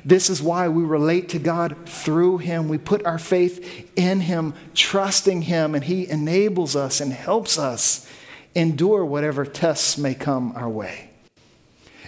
This 0.03 0.29
is 0.29 0.41
why 0.41 0.67
we 0.67 0.83
relate 0.83 1.29
to 1.29 1.39
God 1.39 1.87
through 1.87 2.39
him. 2.39 2.67
We 2.67 2.77
put 2.77 3.05
our 3.05 3.19
faith 3.19 3.91
in 3.95 4.21
him, 4.21 4.53
trusting 4.73 5.43
him, 5.43 5.75
and 5.75 5.83
he 5.83 6.09
enables 6.09 6.75
us 6.75 6.99
and 6.99 7.13
helps 7.13 7.57
us 7.57 8.09
endure 8.55 9.05
whatever 9.05 9.45
tests 9.45 9.97
may 9.97 10.15
come 10.15 10.53
our 10.55 10.69
way 10.69 11.09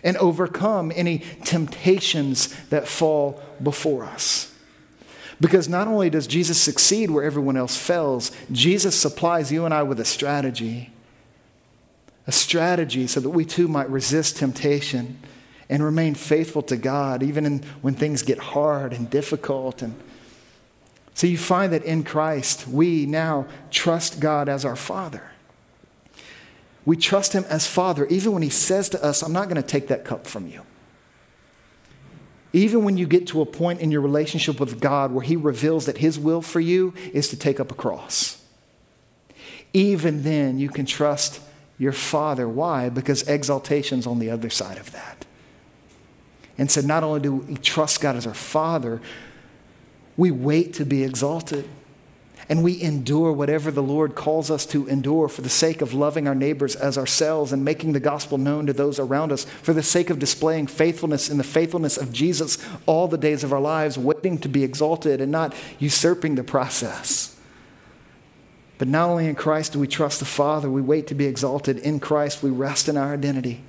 and 0.04 0.18
overcome 0.18 0.92
any 0.96 1.20
temptations 1.44 2.56
that 2.70 2.88
fall 2.88 3.42
before 3.62 4.06
us. 4.06 4.54
Because 5.40 5.70
not 5.70 5.88
only 5.88 6.10
does 6.10 6.28
Jesus 6.28 6.60
succeed 6.60 7.12
where 7.12 7.24
everyone 7.24 7.58
else 7.58 7.78
fails, 7.78 8.32
Jesus 8.52 9.00
supplies 9.00 9.52
you 9.52 9.66
and 9.66 9.74
I 9.74 9.84
with 9.84 10.00
a 10.00 10.06
strategy. 10.06 10.92
A 12.26 12.32
strategy 12.32 13.08
so 13.08 13.20
that 13.20 13.30
we 13.30 13.46
too 13.46 13.68
might 13.68 13.90
resist 13.90 14.38
temptation 14.38 15.20
and 15.70 15.84
remain 15.84 16.16
faithful 16.16 16.62
to 16.64 16.78
God, 16.78 17.22
even 17.22 17.46
in, 17.46 17.64
when 17.82 17.94
things 17.94 18.24
get 18.24 18.40
hard 18.40 18.94
and 18.94 19.10
difficult. 19.10 19.82
And 19.82 20.00
so 21.14 21.28
you 21.28 21.38
find 21.38 21.74
that 21.74 21.84
in 21.84 22.04
Christ, 22.04 22.68
we 22.68 23.06
now 23.06 23.48
trust 23.70 24.20
God 24.20 24.48
as 24.48 24.64
our 24.64 24.76
Father. 24.76 25.24
We 26.86 26.96
trust 26.96 27.34
Him 27.34 27.44
as 27.50 27.68
Father, 27.68 28.06
even 28.08 28.32
when 28.32 28.44
He 28.44 28.50
says 28.50 28.88
to 28.90 29.04
us, 29.04 29.22
I'm 29.22 29.34
not 29.34 29.50
going 29.50 29.62
to 29.62 29.68
take 29.68 29.90
that 29.90 30.06
cup 30.06 30.26
from 30.26 30.48
you. 30.48 30.62
Even 32.54 32.86
when 32.86 32.98
you 32.98 33.06
get 33.06 33.28
to 33.28 33.42
a 33.42 33.46
point 33.46 33.82
in 33.82 33.92
your 33.92 34.00
relationship 34.00 34.60
with 34.60 34.80
God 34.80 35.12
where 35.12 35.24
He 35.24 35.36
reveals 35.36 35.86
that 35.86 35.98
His 35.98 36.18
will 36.18 36.42
for 36.42 36.62
you 36.62 36.94
is 37.14 37.28
to 37.28 37.36
take 37.36 37.60
up 37.60 37.72
a 37.72 37.76
cross, 37.76 38.42
even 39.74 40.24
then 40.24 40.58
you 40.58 40.70
can 40.70 40.86
trust 40.86 41.42
your 41.78 41.92
Father. 41.92 42.48
Why? 42.48 42.88
Because 42.88 43.28
exaltation's 43.28 44.08
on 44.08 44.20
the 44.20 44.30
other 44.30 44.50
side 44.50 44.78
of 44.78 44.92
that. 44.94 45.27
And 46.58 46.72
so 46.72 46.82
not 46.82 47.04
only 47.04 47.20
do 47.20 47.36
we 47.36 47.56
trust 47.56 48.02
God 48.02 48.16
as 48.16 48.26
our 48.26 48.34
Father, 48.34 49.02
we 50.16 50.32
wait 50.32 50.74
to 50.76 50.86
be 50.86 51.04
exalted 51.04 51.68
and 52.50 52.64
we 52.64 52.82
endure 52.82 53.34
whatever 53.34 53.72
the 53.72 53.84
Lord 53.84 54.16
calls 54.16 54.50
us 54.50 54.66
to 54.68 54.88
endure 54.88 55.28
for 55.28 55.42
the 55.42 55.50
sake 55.50 55.82
of 55.82 55.94
loving 55.94 56.28
our 56.28 56.36
neighbors 56.36 56.76
as 56.76 56.98
ourselves 56.98 57.52
and 57.52 57.66
making 57.66 57.92
the 57.92 58.00
gospel 58.00 58.38
known 58.38 58.66
to 58.68 58.74
those 58.74 59.00
around 59.00 59.34
us, 59.34 59.44
for 59.44 59.74
the 59.74 59.84
sake 59.84 60.10
of 60.10 60.20
displaying 60.20 60.68
faithfulness 60.68 61.30
in 61.30 61.38
the 61.38 61.44
faithfulness 61.44 61.98
of 61.98 62.14
Jesus 62.14 62.58
all 62.86 63.08
the 63.10 63.18
days 63.18 63.44
of 63.44 63.52
our 63.52 63.60
lives, 63.60 63.98
waiting 63.98 64.38
to 64.38 64.48
be 64.48 64.64
exalted 64.64 65.20
and 65.20 65.32
not 65.32 65.54
usurping 65.78 66.36
the 66.36 66.44
process. 66.44 67.36
But 68.78 68.88
not 68.88 69.10
only 69.10 69.28
in 69.28 69.36
Christ 69.36 69.74
do 69.74 69.80
we 69.80 69.88
trust 69.88 70.20
the 70.20 70.26
Father, 70.26 70.70
we 70.70 70.82
wait 70.82 71.08
to 71.08 71.16
be 71.16 71.26
exalted. 71.26 71.80
In 71.80 72.00
Christ, 72.00 72.44
we 72.44 72.50
rest 72.50 72.88
in 72.88 72.96
our 72.96 73.14
identity. 73.14 73.62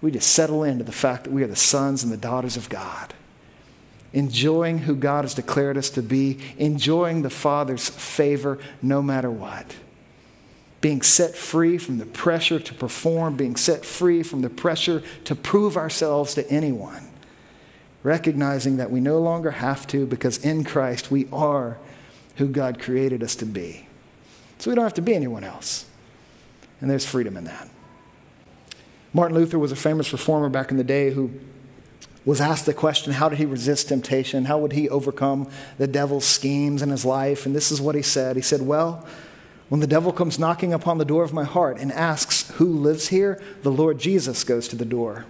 We 0.00 0.10
just 0.10 0.32
settle 0.32 0.62
into 0.62 0.84
the 0.84 0.92
fact 0.92 1.24
that 1.24 1.32
we 1.32 1.42
are 1.42 1.48
the 1.48 1.56
sons 1.56 2.04
and 2.04 2.12
the 2.12 2.16
daughters 2.16 2.56
of 2.56 2.68
God 2.68 3.14
enjoying 4.12 4.78
who 4.78 4.94
God 4.94 5.24
has 5.24 5.34
declared 5.34 5.76
us 5.76 5.90
to 5.90 6.02
be, 6.02 6.38
enjoying 6.56 7.22
the 7.22 7.30
Father's 7.30 7.88
favor 7.88 8.58
no 8.80 9.02
matter 9.02 9.30
what. 9.30 9.76
Being 10.80 11.02
set 11.02 11.34
free 11.34 11.76
from 11.76 11.98
the 11.98 12.06
pressure 12.06 12.60
to 12.60 12.74
perform, 12.74 13.36
being 13.36 13.56
set 13.56 13.84
free 13.84 14.22
from 14.22 14.42
the 14.42 14.50
pressure 14.50 15.02
to 15.24 15.34
prove 15.34 15.76
ourselves 15.76 16.34
to 16.34 16.48
anyone. 16.50 17.08
Recognizing 18.02 18.76
that 18.76 18.90
we 18.90 19.00
no 19.00 19.18
longer 19.18 19.50
have 19.50 19.86
to 19.88 20.06
because 20.06 20.38
in 20.38 20.64
Christ 20.64 21.10
we 21.10 21.28
are 21.32 21.78
who 22.36 22.46
God 22.46 22.78
created 22.78 23.22
us 23.22 23.34
to 23.36 23.44
be. 23.44 23.88
So 24.58 24.70
we 24.70 24.76
don't 24.76 24.84
have 24.84 24.94
to 24.94 25.02
be 25.02 25.14
anyone 25.14 25.44
else. 25.44 25.84
And 26.80 26.88
there's 26.88 27.04
freedom 27.04 27.36
in 27.36 27.44
that. 27.44 27.68
Martin 29.18 29.36
Luther 29.36 29.58
was 29.58 29.72
a 29.72 29.76
famous 29.76 30.12
reformer 30.12 30.48
back 30.48 30.70
in 30.70 30.76
the 30.76 30.84
day 30.84 31.10
who 31.10 31.32
was 32.24 32.40
asked 32.40 32.66
the 32.66 32.72
question 32.72 33.12
how 33.12 33.28
did 33.28 33.40
he 33.40 33.46
resist 33.46 33.88
temptation? 33.88 34.44
How 34.44 34.58
would 34.58 34.70
he 34.70 34.88
overcome 34.88 35.50
the 35.76 35.88
devil's 35.88 36.24
schemes 36.24 36.82
in 36.82 36.90
his 36.90 37.04
life? 37.04 37.44
And 37.44 37.52
this 37.52 37.72
is 37.72 37.80
what 37.80 37.96
he 37.96 38.02
said 38.02 38.36
He 38.36 38.42
said, 38.42 38.62
Well, 38.62 39.04
when 39.70 39.80
the 39.80 39.88
devil 39.88 40.12
comes 40.12 40.38
knocking 40.38 40.72
upon 40.72 40.98
the 40.98 41.04
door 41.04 41.24
of 41.24 41.32
my 41.32 41.42
heart 41.42 41.80
and 41.80 41.90
asks, 41.90 42.48
Who 42.58 42.66
lives 42.66 43.08
here? 43.08 43.42
the 43.64 43.72
Lord 43.72 43.98
Jesus 43.98 44.44
goes 44.44 44.68
to 44.68 44.76
the 44.76 44.84
door. 44.84 45.26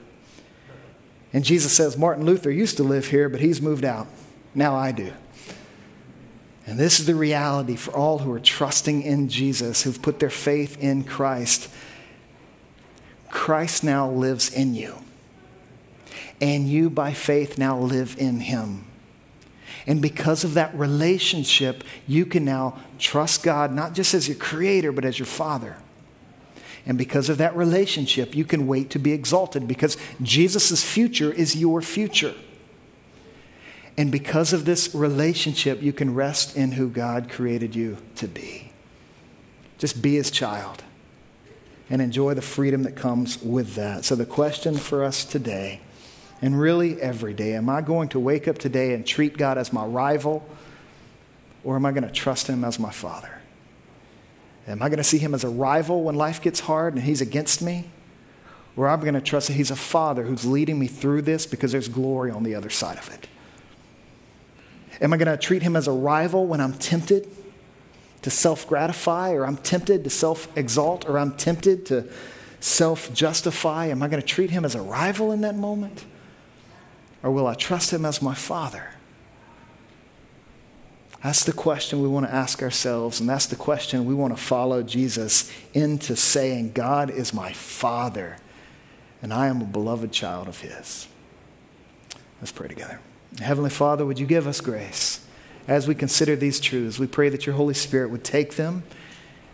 And 1.33 1.43
Jesus 1.43 1.73
says, 1.73 1.97
Martin 1.97 2.27
Luther 2.27 2.51
used 2.51 2.77
to 2.77 2.83
live 2.83 3.07
here, 3.07 3.31
but 3.31 3.41
he's 3.41 3.63
moved 3.63 3.87
out. 3.87 4.07
Now 4.55 4.77
I 4.77 4.93
do. 4.93 5.15
And 6.67 6.79
this 6.79 7.01
is 7.01 7.07
the 7.07 7.15
reality 7.15 7.77
for 7.77 7.93
all 7.93 8.19
who 8.19 8.31
are 8.35 8.39
trusting 8.39 9.01
in 9.01 9.31
Jesus, 9.31 9.85
who've 9.85 10.03
put 10.03 10.21
their 10.21 10.29
faith 10.29 10.77
in 10.79 11.05
Christ. 11.05 11.71
Christ 13.31 13.85
now 13.85 14.11
lives 14.11 14.53
in 14.53 14.75
you 14.75 14.95
and 16.41 16.69
you 16.69 16.91
by 16.91 17.13
faith 17.13 17.59
now 17.59 17.79
live 17.79 18.17
in 18.19 18.41
him. 18.41 18.85
And 19.87 20.03
because 20.03 20.45
of 20.45 20.55
that 20.55 20.75
relationship, 20.75 21.83
you 22.07 22.27
can 22.27 22.45
now 22.45 22.79
trust 22.99 23.43
God 23.43 23.73
not 23.73 23.95
just 23.95 24.15
as 24.15 24.29
your 24.29 24.37
creator, 24.37 24.93
but 24.93 25.05
as 25.05 25.19
your 25.19 25.27
father. 25.27 25.77
And 26.87 26.99
because 26.99 27.29
of 27.29 27.39
that 27.39 27.57
relationship, 27.57 28.35
you 28.35 28.45
can 28.45 28.67
wait 28.67 28.91
to 28.91 28.99
be 28.99 29.13
exalted 29.13 29.67
because 29.67 29.97
Jesus' 30.23 30.83
future 30.83 31.33
is 31.33 31.57
your 31.57 31.83
future. 31.83 32.35
And 33.97 34.13
because 34.13 34.53
of 34.53 34.65
this 34.65 34.95
relationship, 34.95 35.83
you 35.83 35.93
can 35.93 36.15
rest 36.15 36.57
in 36.57 36.73
who 36.73 36.89
God 36.89 37.29
created 37.29 37.75
you 37.75 37.97
to 38.17 38.29
be. 38.29 38.71
Just 39.79 40.01
be 40.01 40.15
his 40.15 40.31
child 40.31 40.85
and 41.91 42.03
enjoy 42.03 42.35
the 42.35 42.43
freedom 42.43 42.83
that 42.83 42.97
comes 42.97 43.43
with 43.43 43.75
that. 43.77 44.05
So, 44.05 44.15
the 44.15 44.27
question 44.27 44.77
for 44.77 45.05
us 45.05 45.25
today 45.25 45.81
and 46.41 46.59
really 46.59 47.01
every 47.01 47.35
day. 47.35 47.55
Am 47.55 47.69
I 47.69 47.81
going 47.81 48.09
to 48.11 48.21
wake 48.21 48.47
up 48.47 48.59
today 48.59 48.95
and 48.95 49.07
treat 49.07 49.37
God 49.37 49.59
as 49.59 49.73
my 49.73 49.85
rival, 49.85 50.47
or 51.65 51.77
am 51.77 51.85
I 51.85 51.93
going 51.93 52.05
to 52.05 52.11
trust 52.11 52.47
Him 52.47 52.65
as 52.65 52.79
my 52.79 52.91
Father? 52.91 53.41
Am 54.67 54.83
I 54.83 54.89
going 54.89 54.99
to 54.99 55.05
see 55.05 55.19
Him 55.19 55.35
as 55.35 55.45
a 55.45 55.49
rival 55.49 56.05
when 56.05 56.15
life 56.15 56.41
gets 56.41 56.61
hard 56.61 56.95
and 56.95 57.03
He's 57.03 57.21
against 57.21 57.63
me? 57.63 57.91
Or 58.77 58.89
am 58.89 59.01
I 59.01 59.03
going 59.03 59.15
to 59.15 59.21
trust 59.21 59.49
that 59.49 59.55
He's 59.55 59.71
a 59.71 59.77
Father 59.77 60.23
who's 60.23 60.45
leading 60.45 60.79
me 60.79 60.87
through 60.87 61.23
this 61.23 61.47
because 61.47 61.73
there's 61.73 61.89
glory 61.89 62.31
on 62.31 62.45
the 62.45 62.55
other 62.55 62.71
side 62.71 62.99
of 62.99 63.13
it? 63.13 63.27
Am 65.01 65.13
I 65.13 65.17
going 65.17 65.29
to 65.29 65.37
treat 65.37 65.63
Him 65.63 65.75
as 65.75 65.89
a 65.89 65.93
rival 65.93 66.47
when 66.47 66.61
I'm 66.61 66.75
tempted? 66.75 67.29
To 68.23 68.31
self 68.31 68.67
gratify, 68.67 69.33
or 69.33 69.47
I'm 69.47 69.57
tempted 69.57 70.05
to 70.05 70.11
self 70.11 70.49
exalt, 70.57 71.09
or 71.09 71.19
I'm 71.19 71.37
tempted 71.37 71.87
to 71.87 72.09
self 72.61 73.13
justify? 73.13 73.87
Am 73.87 74.03
I 74.03 74.09
going 74.09 74.21
to 74.21 74.27
treat 74.27 74.51
him 74.51 74.65
as 74.65 74.75
a 74.75 74.83
rival 74.83 75.33
in 75.33 75.43
that 75.43 75.57
moment? 75.57 76.05
Or 77.23 77.31
will 77.31 77.47
I 77.47 77.55
trust 77.55 77.93
him 77.93 78.05
as 78.05 78.23
my 78.23 78.35
father? 78.35 78.91
That's 81.23 81.45
the 81.45 81.53
question 81.53 82.01
we 82.01 82.09
want 82.09 82.27
to 82.27 82.35
ask 82.35 82.63
ourselves, 82.63 83.19
and 83.19 83.29
that's 83.29 83.47
the 83.47 83.57
question 83.57 84.05
we 84.05 84.15
want 84.15 84.37
to 84.37 84.41
follow 84.41 84.85
Jesus 84.85 85.51
into 85.75 86.15
saying, 86.15 86.73
God 86.73 87.11
is 87.11 87.35
my 87.35 87.53
Father, 87.53 88.37
and 89.21 89.33
I 89.33 89.49
am 89.49 89.61
a 89.61 89.65
beloved 89.65 90.13
child 90.13 90.47
of 90.47 90.61
His. 90.61 91.09
Let's 92.41 92.53
pray 92.53 92.69
together. 92.69 93.01
Heavenly 93.41 93.71
Father, 93.71 94.07
would 94.07 94.21
you 94.21 94.27
give 94.27 94.47
us 94.47 94.61
grace 94.61 95.27
as 95.69 95.87
we 95.87 95.95
consider 95.95 96.35
these 96.35 96.59
truths? 96.59 96.99
We 96.99 97.07
pray 97.07 97.29
that 97.29 97.47
your 97.47 97.55
Holy 97.55 97.75
Spirit 97.75 98.11
would 98.11 98.25
take 98.25 98.57
them 98.57 98.83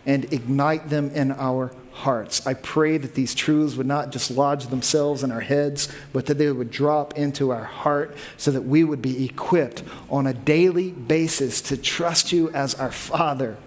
and 0.05 0.31
ignite 0.33 0.89
them 0.89 1.11
in 1.11 1.31
our 1.31 1.71
hearts. 1.91 2.45
I 2.45 2.53
pray 2.53 2.97
that 2.97 3.15
these 3.15 3.33
truths 3.33 3.75
would 3.75 3.87
not 3.87 4.11
just 4.11 4.29
lodge 4.29 4.67
themselves 4.67 5.23
in 5.23 5.31
our 5.31 5.39
heads, 5.39 5.87
but 6.11 6.25
that 6.25 6.37
they 6.37 6.51
would 6.51 6.69
drop 6.69 7.17
into 7.17 7.51
our 7.51 7.63
heart 7.63 8.15
so 8.37 8.51
that 8.51 8.61
we 8.61 8.83
would 8.83 9.01
be 9.01 9.25
equipped 9.25 9.81
on 10.09 10.27
a 10.27 10.33
daily 10.33 10.91
basis 10.91 11.61
to 11.61 11.77
trust 11.77 12.31
you 12.31 12.49
as 12.51 12.75
our 12.75 12.91
Father. 12.91 13.57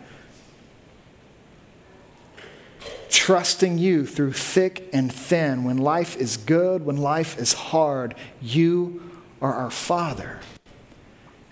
Trusting 3.08 3.78
you 3.78 4.06
through 4.06 4.34
thick 4.34 4.88
and 4.92 5.12
thin. 5.12 5.64
When 5.64 5.78
life 5.78 6.16
is 6.16 6.36
good, 6.36 6.84
when 6.84 6.98
life 6.98 7.38
is 7.38 7.54
hard, 7.54 8.14
you 8.42 9.02
are 9.40 9.54
our 9.54 9.70
Father. 9.70 10.40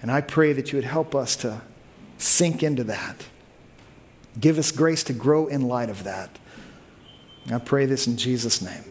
And 0.07 0.13
I 0.13 0.21
pray 0.21 0.53
that 0.53 0.71
you 0.71 0.77
would 0.77 0.85
help 0.85 1.17
us 1.17 1.35
to 1.39 1.63
sink 2.17 2.63
into 2.63 2.85
that. 2.85 3.25
Give 4.39 4.57
us 4.57 4.71
grace 4.71 5.03
to 5.03 5.13
grow 5.13 5.49
in 5.49 5.63
light 5.63 5.91
of 5.91 6.05
that. 6.05 6.39
I 7.51 7.59
pray 7.59 7.87
this 7.87 8.07
in 8.07 8.17
Jesus' 8.17 8.63
name. 8.63 8.85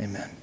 Amen. 0.00 0.41